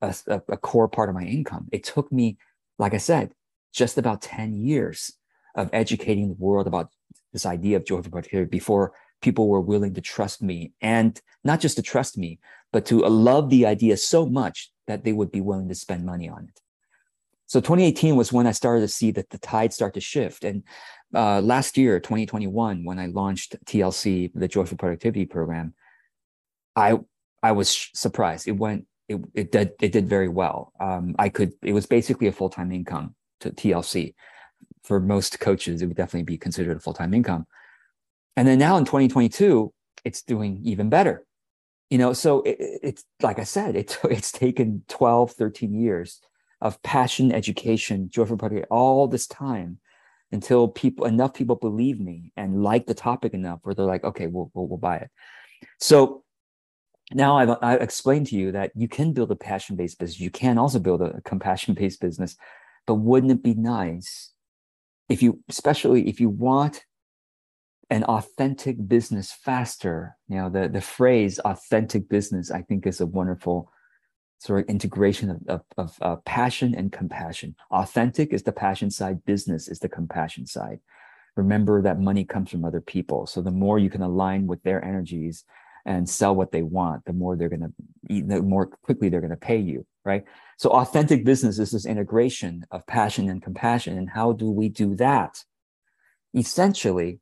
a, 0.02 0.14
a, 0.28 0.42
a 0.50 0.58
core 0.58 0.90
part 0.90 1.10
of 1.10 1.16
my 1.16 1.24
income. 1.24 1.70
It 1.72 1.84
took 1.84 2.12
me, 2.12 2.38
like 2.78 2.94
I 2.94 2.98
said, 2.98 3.32
just 3.74 3.98
about 3.98 4.22
10 4.22 4.56
years 4.56 5.14
of 5.56 5.70
educating 5.72 6.28
the 6.30 6.36
world 6.36 6.68
about 6.68 6.90
this 7.32 7.46
idea 7.46 7.78
of 7.78 7.86
joyful 7.86 8.12
productivity 8.12 8.50
before 8.50 8.94
people 9.24 9.48
were 9.48 9.62
willing 9.62 9.94
to 9.96 10.02
trust 10.02 10.42
me 10.42 10.74
and 10.82 11.20
not 11.44 11.60
just 11.60 11.78
to 11.78 11.82
trust 11.82 12.18
me, 12.18 12.40
but 12.72 12.86
to 12.86 13.00
love 13.00 13.50
the 13.50 13.66
idea 13.66 13.98
so 13.98 14.26
much 14.26 14.72
that 14.88 15.04
they 15.04 15.14
would 15.14 15.32
be 15.32 15.42
willing 15.42 15.70
to 15.70 15.76
spend 15.76 16.06
money 16.06 16.30
on 16.30 16.44
it. 16.46 16.60
So 17.48 17.60
2018 17.60 18.16
was 18.16 18.34
when 18.34 18.48
I 18.48 18.52
started 18.52 18.82
to 18.82 18.88
see 18.88 19.12
that 19.12 19.30
the 19.30 19.38
tide 19.38 19.74
start 19.74 19.94
to 19.94 20.02
shift. 20.02 20.44
And 20.44 20.64
uh, 21.14 21.42
last 21.42 21.78
year, 21.78 22.00
2021, 22.00 22.84
when 22.84 23.00
I 23.00 23.08
launched 23.08 23.56
TLC, 23.66 24.32
the 24.34 24.48
Joyful 24.48 24.78
Productivity 24.78 25.26
Program, 25.26 25.74
I 26.76 27.00
I 27.44 27.52
was 27.52 27.90
surprised. 27.94 28.48
It 28.48 28.54
went 28.58 28.88
it 29.08 29.22
it 29.36 29.52
did 29.52 29.74
it 29.82 29.92
did 29.92 30.10
very 30.10 30.30
well. 30.30 30.74
Um, 30.80 31.16
I 31.20 31.30
could 31.30 31.54
it 31.62 31.74
was 31.74 31.86
basically 31.86 32.28
a 32.28 32.32
full 32.32 32.50
time 32.50 32.72
income 32.72 33.16
to 33.42 33.52
TLC. 33.52 34.16
For 34.84 35.00
most 35.00 35.40
coaches, 35.40 35.82
it 35.82 35.86
would 35.86 35.98
definitely 35.98 36.24
be 36.24 36.38
considered 36.38 36.78
a 36.78 36.80
full 36.80 36.94
time 36.94 37.14
income. 37.14 37.46
And 38.36 38.48
then 38.48 38.60
now 38.60 38.78
in 38.78 38.86
2022, 38.86 39.74
it's 40.04 40.24
doing 40.24 40.62
even 40.64 40.90
better. 40.90 41.26
You 41.90 41.98
know, 41.98 42.14
so 42.14 42.42
it, 42.42 42.58
it's 42.60 43.04
like 43.22 43.40
I 43.40 43.44
said, 43.44 43.76
it's 43.76 43.98
it's 44.04 44.32
taken 44.32 44.84
12, 44.90 45.32
13 45.32 45.74
years 45.74 46.20
of 46.62 46.82
passion, 46.82 47.32
education, 47.32 48.10
joyful 48.10 48.38
productivity, 48.38 48.68
all 48.70 49.08
this 49.08 49.28
time 49.28 49.80
until 50.32 50.68
people 50.68 51.06
enough 51.06 51.34
people 51.34 51.56
believe 51.56 52.00
me 52.00 52.32
and 52.36 52.64
like 52.64 52.88
the 52.88 52.94
topic 52.96 53.34
enough 53.34 53.60
where 53.64 53.76
they're 53.76 53.86
like, 53.86 54.04
okay, 54.04 54.28
we'll 54.28 54.50
we'll, 54.54 54.68
we'll 54.68 54.78
buy 54.78 54.98
it. 54.98 55.12
So 55.80 56.24
now 57.12 57.38
I've, 57.38 57.50
I've 57.62 57.82
explained 57.82 58.28
to 58.28 58.36
you 58.36 58.52
that 58.54 58.72
you 58.76 58.88
can 58.88 59.14
build 59.14 59.32
a 59.32 59.36
passion 59.36 59.76
based 59.76 60.00
business. 60.00 60.20
You 60.20 60.32
can 60.32 60.58
also 60.58 60.80
build 60.80 61.02
a 61.02 61.22
compassion 61.22 61.74
based 61.74 62.02
business, 62.02 62.36
but 62.88 62.96
wouldn't 62.96 63.32
it 63.32 63.44
be 63.44 63.54
nice 63.54 64.32
if 65.10 65.22
you, 65.22 65.40
especially 65.50 66.08
if 66.08 66.20
you 66.20 66.30
want 66.30 66.84
an 67.90 68.04
authentic 68.06 68.88
business 68.88 69.32
faster? 69.32 70.18
You 70.28 70.38
know, 70.38 70.50
the 70.50 70.70
the 70.70 70.82
phrase 70.82 71.40
"authentic 71.40 72.10
business" 72.10 72.52
I 72.52 72.62
think 72.62 72.86
is 72.86 73.02
a 73.02 73.06
wonderful 73.06 73.72
sort 74.44 74.60
of 74.60 74.70
integration 74.70 75.30
of, 75.30 75.38
of, 75.48 75.62
of 75.78 75.98
uh, 76.02 76.16
passion 76.26 76.76
and 76.76 76.92
compassion. 76.92 77.56
Authentic 77.72 78.34
is 78.34 78.44
the 78.44 78.52
passion 78.52 78.92
side, 78.92 79.24
business 79.24 79.70
is 79.70 79.80
the 79.80 79.88
compassion 79.88 80.46
side. 80.46 80.80
Remember 81.38 81.82
that 81.82 82.00
money 82.00 82.26
comes 82.26 82.52
from 82.52 82.66
other 82.66 82.82
people. 82.82 83.26
So 83.26 83.42
the 83.42 83.52
more 83.52 83.80
you 83.80 83.90
can 83.90 84.02
align 84.02 84.46
with 84.46 84.62
their 84.64 84.84
energies 84.84 85.46
and 85.86 86.10
sell 86.10 86.36
what 86.36 86.52
they 86.52 86.62
want, 86.62 87.06
the 87.06 87.14
more 87.14 87.36
they're 87.36 87.50
going 87.50 87.62
to 87.62 87.74
eat, 88.10 88.28
the 88.28 88.42
more 88.42 88.66
quickly 88.66 89.08
they're 89.08 89.22
going 89.22 89.32
to 89.32 89.38
pay 89.38 89.58
you, 89.58 89.86
right? 90.04 90.26
So 90.58 90.70
authentic 90.72 91.24
business 91.24 91.58
is 91.58 91.72
this 91.72 91.86
integration 91.86 92.66
of 92.70 92.86
passion 92.86 93.30
and 93.30 93.42
compassion. 93.42 93.98
And 93.98 94.10
how 94.10 94.34
do 94.34 94.52
we 94.52 94.68
do 94.68 94.96
that? 94.96 95.44
Essentially, 96.36 97.20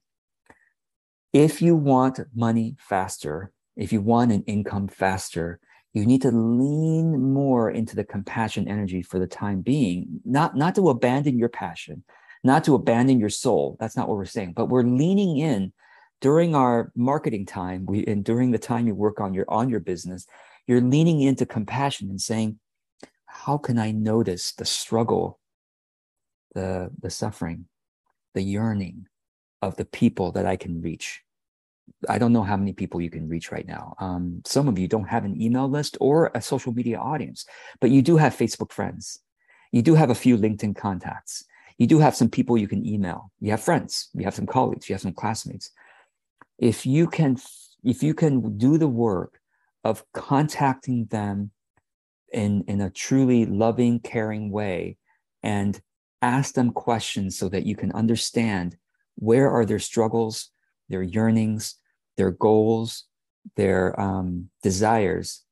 if 1.33 1.61
you 1.61 1.75
want 1.75 2.19
money 2.35 2.75
faster, 2.79 3.51
if 3.75 3.93
you 3.93 4.01
want 4.01 4.31
an 4.31 4.43
income 4.43 4.87
faster, 4.87 5.59
you 5.93 6.05
need 6.05 6.21
to 6.21 6.31
lean 6.31 7.33
more 7.33 7.71
into 7.71 7.95
the 7.95 8.03
compassion 8.03 8.67
energy 8.67 9.01
for 9.01 9.19
the 9.19 9.27
time 9.27 9.61
being 9.61 10.21
not 10.25 10.55
not 10.55 10.75
to 10.75 10.89
abandon 10.89 11.37
your 11.37 11.49
passion 11.49 12.03
not 12.43 12.63
to 12.63 12.73
abandon 12.73 13.19
your 13.19 13.29
soul. 13.29 13.77
That's 13.79 13.95
not 13.95 14.07
what 14.07 14.17
we're 14.17 14.25
saying 14.25 14.53
but 14.53 14.67
we're 14.67 14.83
leaning 14.83 15.37
in 15.37 15.73
during 16.21 16.55
our 16.55 16.91
marketing 16.95 17.45
time 17.45 17.85
we 17.85 18.05
and 18.05 18.23
during 18.23 18.51
the 18.51 18.57
time 18.57 18.87
you 18.87 18.95
work 18.95 19.19
on 19.19 19.33
your 19.33 19.45
on 19.49 19.69
your 19.69 19.79
business 19.79 20.25
you're 20.67 20.81
leaning 20.81 21.21
into 21.21 21.45
compassion 21.45 22.09
and 22.09 22.21
saying 22.21 22.59
how 23.25 23.57
can 23.57 23.77
i 23.77 23.91
notice 23.91 24.53
the 24.53 24.65
struggle 24.65 25.39
the 26.53 26.91
the 27.01 27.09
suffering 27.09 27.65
the 28.35 28.41
yearning 28.41 29.07
of 29.61 29.75
the 29.77 29.85
people 29.85 30.31
that 30.31 30.45
i 30.45 30.55
can 30.55 30.81
reach 30.81 31.23
I 32.09 32.17
don't 32.17 32.33
know 32.33 32.43
how 32.43 32.57
many 32.57 32.73
people 32.73 33.01
you 33.01 33.09
can 33.09 33.27
reach 33.27 33.51
right 33.51 33.67
now. 33.67 33.95
Um, 33.99 34.41
some 34.45 34.67
of 34.67 34.79
you 34.79 34.87
don't 34.87 35.07
have 35.07 35.25
an 35.25 35.39
email 35.39 35.69
list 35.69 35.97
or 35.99 36.31
a 36.33 36.41
social 36.41 36.73
media 36.73 36.97
audience, 36.97 37.45
but 37.79 37.91
you 37.91 38.01
do 38.01 38.17
have 38.17 38.35
Facebook 38.35 38.71
friends. 38.71 39.19
You 39.71 39.81
do 39.81 39.95
have 39.95 40.09
a 40.09 40.15
few 40.15 40.37
LinkedIn 40.37 40.75
contacts. 40.75 41.45
You 41.77 41.87
do 41.87 41.99
have 41.99 42.15
some 42.15 42.29
people 42.29 42.57
you 42.57 42.67
can 42.67 42.85
email. 42.85 43.31
You 43.39 43.51
have 43.51 43.61
friends. 43.61 44.09
You 44.13 44.25
have 44.25 44.35
some 44.35 44.45
colleagues. 44.45 44.89
You 44.89 44.93
have 44.93 45.01
some 45.01 45.13
classmates. 45.13 45.71
If 46.59 46.85
you 46.85 47.07
can, 47.07 47.37
if 47.83 48.03
you 48.03 48.13
can 48.13 48.57
do 48.57 48.77
the 48.77 48.87
work 48.87 49.39
of 49.83 50.03
contacting 50.13 51.05
them 51.05 51.51
in, 52.31 52.63
in 52.67 52.81
a 52.81 52.89
truly 52.89 53.45
loving, 53.45 53.99
caring 53.99 54.51
way 54.51 54.97
and 55.41 55.81
ask 56.21 56.53
them 56.53 56.71
questions 56.71 57.37
so 57.37 57.49
that 57.49 57.65
you 57.65 57.75
can 57.75 57.91
understand 57.93 58.77
where 59.21 59.51
are 59.51 59.65
their 59.65 59.79
struggles, 59.79 60.49
their 60.89 61.03
yearnings, 61.03 61.75
their 62.17 62.31
goals, 62.31 63.05
their 63.55 63.97
um, 63.99 64.49
desires, 64.63 65.43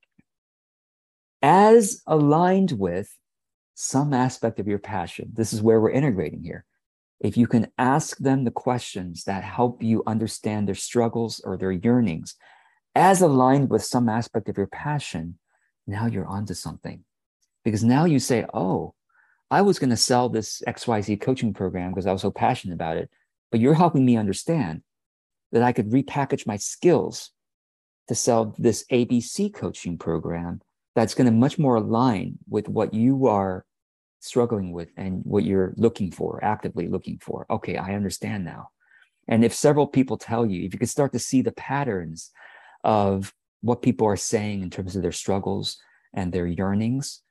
as 1.43 2.01
aligned 2.07 2.71
with 2.71 3.15
some 3.75 4.11
aspect 4.11 4.59
of 4.59 4.67
your 4.67 4.79
passion. 4.79 5.31
This 5.33 5.53
is 5.53 5.61
where 5.61 5.79
we're 5.79 5.91
integrating 5.91 6.41
here. 6.41 6.65
If 7.19 7.37
you 7.37 7.45
can 7.45 7.67
ask 7.77 8.17
them 8.17 8.43
the 8.43 8.51
questions 8.51 9.25
that 9.25 9.43
help 9.43 9.83
you 9.83 10.01
understand 10.07 10.67
their 10.67 10.75
struggles 10.75 11.39
or 11.45 11.55
their 11.55 11.71
yearnings, 11.71 12.35
as 12.95 13.21
aligned 13.21 13.69
with 13.69 13.83
some 13.83 14.09
aspect 14.09 14.49
of 14.49 14.57
your 14.57 14.67
passion, 14.67 15.37
now 15.85 16.07
you're 16.07 16.25
onto 16.25 16.55
something. 16.55 17.03
Because 17.63 17.83
now 17.83 18.05
you 18.05 18.17
say, 18.17 18.45
oh, 18.51 18.95
I 19.51 19.61
was 19.61 19.77
going 19.77 19.91
to 19.91 19.97
sell 19.97 20.27
this 20.27 20.63
XYZ 20.67 21.21
coaching 21.21 21.53
program 21.53 21.91
because 21.91 22.07
I 22.07 22.11
was 22.11 22.21
so 22.21 22.31
passionate 22.31 22.73
about 22.73 22.97
it, 22.97 23.11
but 23.51 23.59
you're 23.59 23.73
helping 23.73 24.05
me 24.05 24.17
understand 24.17 24.81
that 25.51 25.63
I 25.63 25.71
could 25.71 25.89
repackage 25.89 26.45
my 26.45 26.57
skills 26.57 27.31
to 28.07 28.15
sell 28.15 28.55
this 28.57 28.85
ABC 28.91 29.53
coaching 29.53 29.97
program 29.97 30.61
that's 30.95 31.13
going 31.13 31.25
to 31.25 31.31
much 31.31 31.57
more 31.57 31.75
align 31.75 32.37
with 32.47 32.67
what 32.67 32.93
you 32.93 33.27
are 33.27 33.65
struggling 34.19 34.71
with 34.71 34.89
and 34.97 35.21
what 35.23 35.43
you're 35.43 35.73
looking 35.77 36.11
for, 36.11 36.43
actively 36.43 36.87
looking 36.87 37.19
for. 37.19 37.45
Okay, 37.49 37.77
I 37.77 37.95
understand 37.95 38.43
now. 38.43 38.69
And 39.27 39.45
if 39.45 39.53
several 39.53 39.87
people 39.87 40.17
tell 40.17 40.45
you, 40.45 40.65
if 40.65 40.73
you 40.73 40.79
can 40.79 40.87
start 40.87 41.13
to 41.13 41.19
see 41.19 41.41
the 41.41 41.51
patterns 41.51 42.31
of 42.83 43.33
what 43.61 43.81
people 43.81 44.07
are 44.07 44.17
saying 44.17 44.63
in 44.63 44.69
terms 44.69 44.95
of 44.95 45.01
their 45.01 45.11
struggles 45.11 45.77
and 46.13 46.31
their 46.31 46.47
yearnings, 46.47 47.21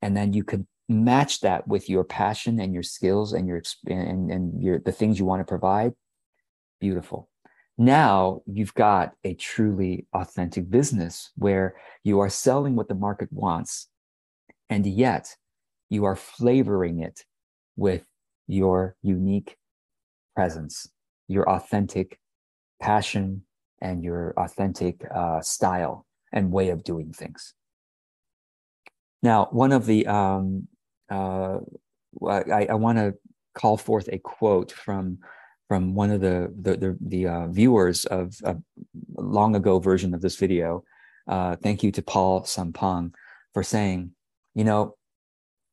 and 0.00 0.16
then 0.16 0.32
you 0.32 0.44
can 0.44 0.66
match 0.88 1.40
that 1.40 1.66
with 1.66 1.88
your 1.88 2.04
passion 2.04 2.60
and 2.60 2.74
your 2.74 2.82
skills 2.82 3.32
and 3.32 3.48
your 3.48 3.62
and, 3.86 4.30
and 4.30 4.62
your 4.62 4.78
the 4.78 4.92
things 4.92 5.18
you 5.18 5.24
want 5.24 5.40
to 5.40 5.44
provide, 5.44 5.92
beautiful. 6.80 7.28
Now 7.76 8.42
you've 8.46 8.74
got 8.74 9.12
a 9.24 9.34
truly 9.34 10.06
authentic 10.12 10.70
business 10.70 11.30
where 11.36 11.76
you 12.04 12.20
are 12.20 12.28
selling 12.28 12.76
what 12.76 12.88
the 12.88 12.94
market 12.94 13.28
wants, 13.32 13.88
and 14.68 14.86
yet 14.86 15.36
you 15.90 16.04
are 16.04 16.16
flavoring 16.16 17.00
it 17.00 17.24
with 17.76 18.06
your 18.46 18.96
unique 19.02 19.56
presence, 20.36 20.88
your 21.28 21.48
authentic 21.48 22.18
passion, 22.80 23.42
and 23.80 24.04
your 24.04 24.34
authentic 24.36 25.04
uh, 25.14 25.40
style 25.40 26.06
and 26.32 26.52
way 26.52 26.68
of 26.70 26.84
doing 26.84 27.12
things. 27.12 27.54
Now, 29.22 29.48
one 29.50 29.72
of 29.72 29.86
the, 29.86 30.06
um, 30.06 30.68
uh, 31.10 31.58
I, 32.26 32.66
I 32.70 32.74
want 32.74 32.98
to 32.98 33.14
call 33.54 33.76
forth 33.76 34.08
a 34.08 34.18
quote 34.18 34.72
from 34.72 35.18
from 35.68 35.94
one 35.94 36.10
of 36.10 36.20
the 36.20 36.52
the 36.60 36.76
the, 36.76 36.98
the 37.00 37.26
uh, 37.26 37.46
viewers 37.48 38.04
of 38.06 38.34
a 38.44 38.56
long 39.16 39.56
ago 39.56 39.78
version 39.78 40.14
of 40.14 40.20
this 40.20 40.36
video. 40.36 40.84
Uh, 41.26 41.56
thank 41.56 41.82
you 41.82 41.90
to 41.92 42.02
Paul 42.02 42.42
Sampang 42.42 43.12
for 43.54 43.62
saying, 43.62 44.10
you 44.54 44.64
know, 44.64 44.96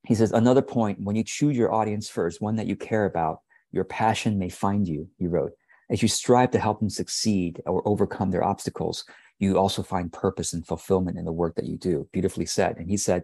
he 0.07 0.15
says 0.15 0.31
another 0.31 0.61
point 0.61 0.99
when 1.01 1.15
you 1.15 1.23
choose 1.23 1.57
your 1.57 1.73
audience 1.73 2.09
first, 2.09 2.41
one 2.41 2.55
that 2.55 2.67
you 2.67 2.75
care 2.75 3.05
about, 3.05 3.41
your 3.71 3.83
passion 3.83 4.39
may 4.39 4.49
find 4.49 4.87
you. 4.87 5.09
He 5.17 5.27
wrote, 5.27 5.51
as 5.89 6.01
you 6.01 6.07
strive 6.07 6.51
to 6.51 6.59
help 6.59 6.79
them 6.79 6.89
succeed 6.89 7.61
or 7.65 7.85
overcome 7.85 8.31
their 8.31 8.43
obstacles, 8.43 9.03
you 9.39 9.57
also 9.57 9.83
find 9.83 10.13
purpose 10.13 10.53
and 10.53 10.65
fulfillment 10.65 11.17
in 11.17 11.25
the 11.25 11.31
work 11.31 11.55
that 11.55 11.65
you 11.65 11.77
do. 11.77 12.07
Beautifully 12.13 12.45
said. 12.45 12.77
And 12.77 12.89
he 12.89 12.95
said, 12.95 13.23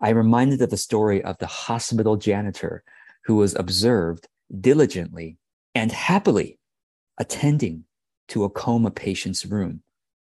I 0.00 0.10
reminded 0.10 0.60
of 0.62 0.70
the 0.70 0.76
story 0.76 1.22
of 1.22 1.38
the 1.38 1.46
hospital 1.46 2.16
janitor 2.16 2.82
who 3.24 3.36
was 3.36 3.54
observed 3.54 4.28
diligently 4.60 5.38
and 5.74 5.90
happily 5.90 6.58
attending 7.18 7.84
to 8.28 8.44
a 8.44 8.50
coma 8.50 8.90
patient's 8.90 9.46
room, 9.46 9.82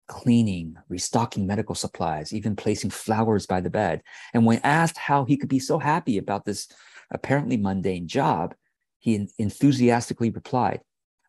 cleaning, 0.07 0.75
restocking 0.89 1.47
medical 1.47 1.75
supplies, 1.75 2.33
even 2.33 2.55
placing 2.55 2.89
flowers 2.89 3.45
by 3.45 3.61
the 3.61 3.69
bed. 3.69 4.01
And 4.33 4.45
when 4.45 4.59
asked 4.63 4.97
how 4.97 5.25
he 5.25 5.37
could 5.37 5.49
be 5.49 5.59
so 5.59 5.79
happy 5.79 6.17
about 6.17 6.45
this 6.45 6.67
apparently 7.11 7.57
mundane 7.57 8.07
job, 8.07 8.53
he 8.99 9.27
enthusiastically 9.37 10.29
replied, 10.29 10.81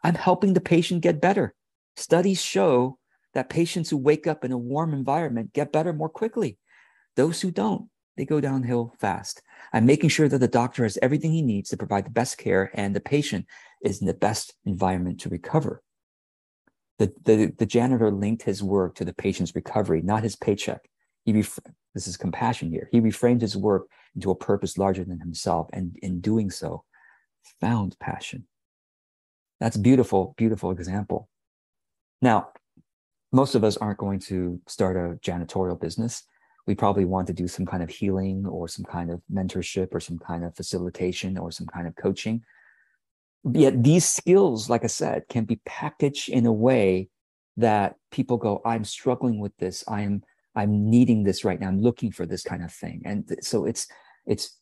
I'm 0.02 0.14
helping 0.14 0.54
the 0.54 0.60
patient 0.60 1.02
get 1.02 1.20
better. 1.20 1.54
Studies 1.96 2.40
show 2.42 2.98
that 3.34 3.50
patients 3.50 3.90
who 3.90 3.96
wake 3.96 4.26
up 4.26 4.44
in 4.44 4.52
a 4.52 4.58
warm 4.58 4.94
environment 4.94 5.52
get 5.52 5.72
better 5.72 5.92
more 5.92 6.08
quickly. 6.08 6.58
Those 7.16 7.40
who 7.40 7.50
don't, 7.50 7.88
they 8.16 8.24
go 8.24 8.40
downhill 8.40 8.94
fast. 8.98 9.42
I'm 9.72 9.86
making 9.86 10.10
sure 10.10 10.28
that 10.28 10.38
the 10.38 10.48
doctor 10.48 10.84
has 10.84 10.98
everything 11.02 11.32
he 11.32 11.42
needs 11.42 11.70
to 11.70 11.76
provide 11.76 12.06
the 12.06 12.10
best 12.10 12.38
care 12.38 12.70
and 12.74 12.94
the 12.94 13.00
patient 13.00 13.46
is 13.82 14.00
in 14.00 14.06
the 14.06 14.14
best 14.14 14.54
environment 14.64 15.20
to 15.20 15.28
recover. 15.28 15.82
The, 16.98 17.12
the, 17.24 17.52
the 17.58 17.66
janitor 17.66 18.10
linked 18.10 18.42
his 18.42 18.62
work 18.62 18.94
to 18.96 19.04
the 19.04 19.12
patient's 19.12 19.54
recovery, 19.54 20.00
not 20.00 20.22
his 20.22 20.34
paycheck. 20.34 20.88
He 21.24 21.32
ref- 21.32 21.58
this 21.94 22.06
is 22.06 22.16
compassion 22.16 22.70
here. 22.70 22.88
He 22.90 23.00
reframed 23.00 23.42
his 23.42 23.56
work 23.56 23.88
into 24.14 24.30
a 24.30 24.34
purpose 24.34 24.78
larger 24.78 25.04
than 25.04 25.20
himself, 25.20 25.68
and 25.72 25.96
in 26.02 26.20
doing 26.20 26.50
so, 26.50 26.84
found 27.60 27.98
passion. 27.98 28.46
That's 29.60 29.76
beautiful, 29.76 30.34
beautiful 30.36 30.70
example. 30.70 31.28
Now, 32.22 32.48
most 33.32 33.54
of 33.54 33.64
us 33.64 33.76
aren't 33.76 33.98
going 33.98 34.20
to 34.20 34.60
start 34.66 34.96
a 34.96 35.18
janitorial 35.18 35.80
business. 35.80 36.22
We 36.66 36.74
probably 36.74 37.04
want 37.04 37.26
to 37.28 37.32
do 37.32 37.48
some 37.48 37.66
kind 37.66 37.82
of 37.82 37.90
healing 37.90 38.46
or 38.46 38.68
some 38.68 38.84
kind 38.84 39.10
of 39.10 39.20
mentorship 39.32 39.94
or 39.94 40.00
some 40.00 40.18
kind 40.18 40.44
of 40.44 40.56
facilitation 40.56 41.38
or 41.38 41.50
some 41.50 41.66
kind 41.66 41.86
of 41.86 41.94
coaching. 41.96 42.42
Yet 43.52 43.82
these 43.82 44.04
skills, 44.04 44.68
like 44.68 44.82
I 44.82 44.88
said, 44.88 45.28
can 45.28 45.44
be 45.44 45.60
packaged 45.64 46.28
in 46.28 46.46
a 46.46 46.52
way 46.52 47.08
that 47.56 47.96
people 48.10 48.36
go, 48.36 48.60
I'm 48.64 48.84
struggling 48.84 49.38
with 49.38 49.56
this. 49.58 49.84
I'm 49.88 50.22
I'm 50.54 50.88
needing 50.88 51.22
this 51.22 51.44
right 51.44 51.60
now. 51.60 51.68
I'm 51.68 51.82
looking 51.82 52.10
for 52.10 52.24
this 52.24 52.42
kind 52.42 52.64
of 52.64 52.72
thing. 52.72 53.02
And 53.04 53.30
so 53.42 53.66
it's 53.66 53.86
it's 54.26 54.58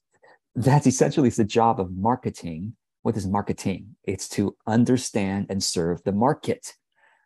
that's 0.55 0.87
essentially 0.87 1.31
the 1.31 1.45
job 1.45 1.81
of 1.81 1.97
marketing 1.97 2.77
what 3.05 3.19
is 3.19 3.27
marketing? 3.27 3.97
It's 4.05 4.31
to 4.31 4.57
understand 4.67 5.49
and 5.51 5.63
serve 5.63 6.03
the 6.05 6.13
market. 6.13 6.73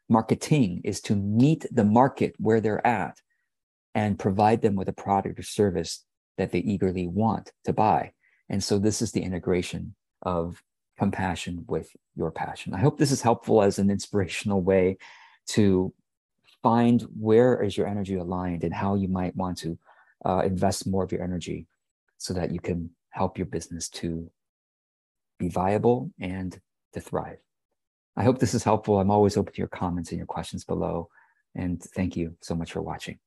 Marketing 0.08 0.80
is 0.82 1.00
to 1.02 1.14
meet 1.14 1.66
the 1.70 1.84
market 1.84 2.34
where 2.38 2.60
they're 2.60 2.84
at 2.84 3.20
and 3.98 4.16
provide 4.16 4.62
them 4.62 4.76
with 4.76 4.88
a 4.88 4.92
product 4.92 5.40
or 5.40 5.42
service 5.42 6.04
that 6.36 6.52
they 6.52 6.60
eagerly 6.60 7.08
want 7.08 7.50
to 7.64 7.72
buy. 7.72 8.12
And 8.48 8.62
so 8.62 8.78
this 8.78 9.02
is 9.02 9.10
the 9.10 9.24
integration 9.28 9.96
of 10.22 10.62
compassion 10.96 11.64
with 11.66 11.88
your 12.14 12.30
passion. 12.30 12.74
I 12.74 12.78
hope 12.78 12.96
this 12.96 13.10
is 13.10 13.22
helpful 13.22 13.60
as 13.60 13.80
an 13.80 13.90
inspirational 13.90 14.62
way 14.62 14.98
to 15.48 15.92
find 16.62 17.02
where 17.18 17.60
is 17.60 17.76
your 17.76 17.88
energy 17.88 18.14
aligned 18.14 18.62
and 18.62 18.72
how 18.72 18.94
you 18.94 19.08
might 19.08 19.34
want 19.34 19.58
to 19.58 19.76
uh, 20.24 20.42
invest 20.44 20.86
more 20.86 21.02
of 21.02 21.10
your 21.10 21.24
energy 21.24 21.66
so 22.18 22.32
that 22.34 22.52
you 22.52 22.60
can 22.60 22.90
help 23.10 23.36
your 23.36 23.48
business 23.48 23.88
to 23.88 24.30
be 25.40 25.48
viable 25.48 26.12
and 26.20 26.60
to 26.92 27.00
thrive. 27.00 27.38
I 28.16 28.22
hope 28.22 28.38
this 28.38 28.54
is 28.54 28.62
helpful. 28.62 29.00
I'm 29.00 29.10
always 29.10 29.36
open 29.36 29.52
to 29.54 29.58
your 29.58 29.74
comments 29.82 30.10
and 30.10 30.18
your 30.18 30.26
questions 30.26 30.64
below. 30.64 31.08
And 31.56 31.82
thank 31.82 32.16
you 32.16 32.36
so 32.42 32.54
much 32.54 32.70
for 32.72 32.80
watching. 32.80 33.18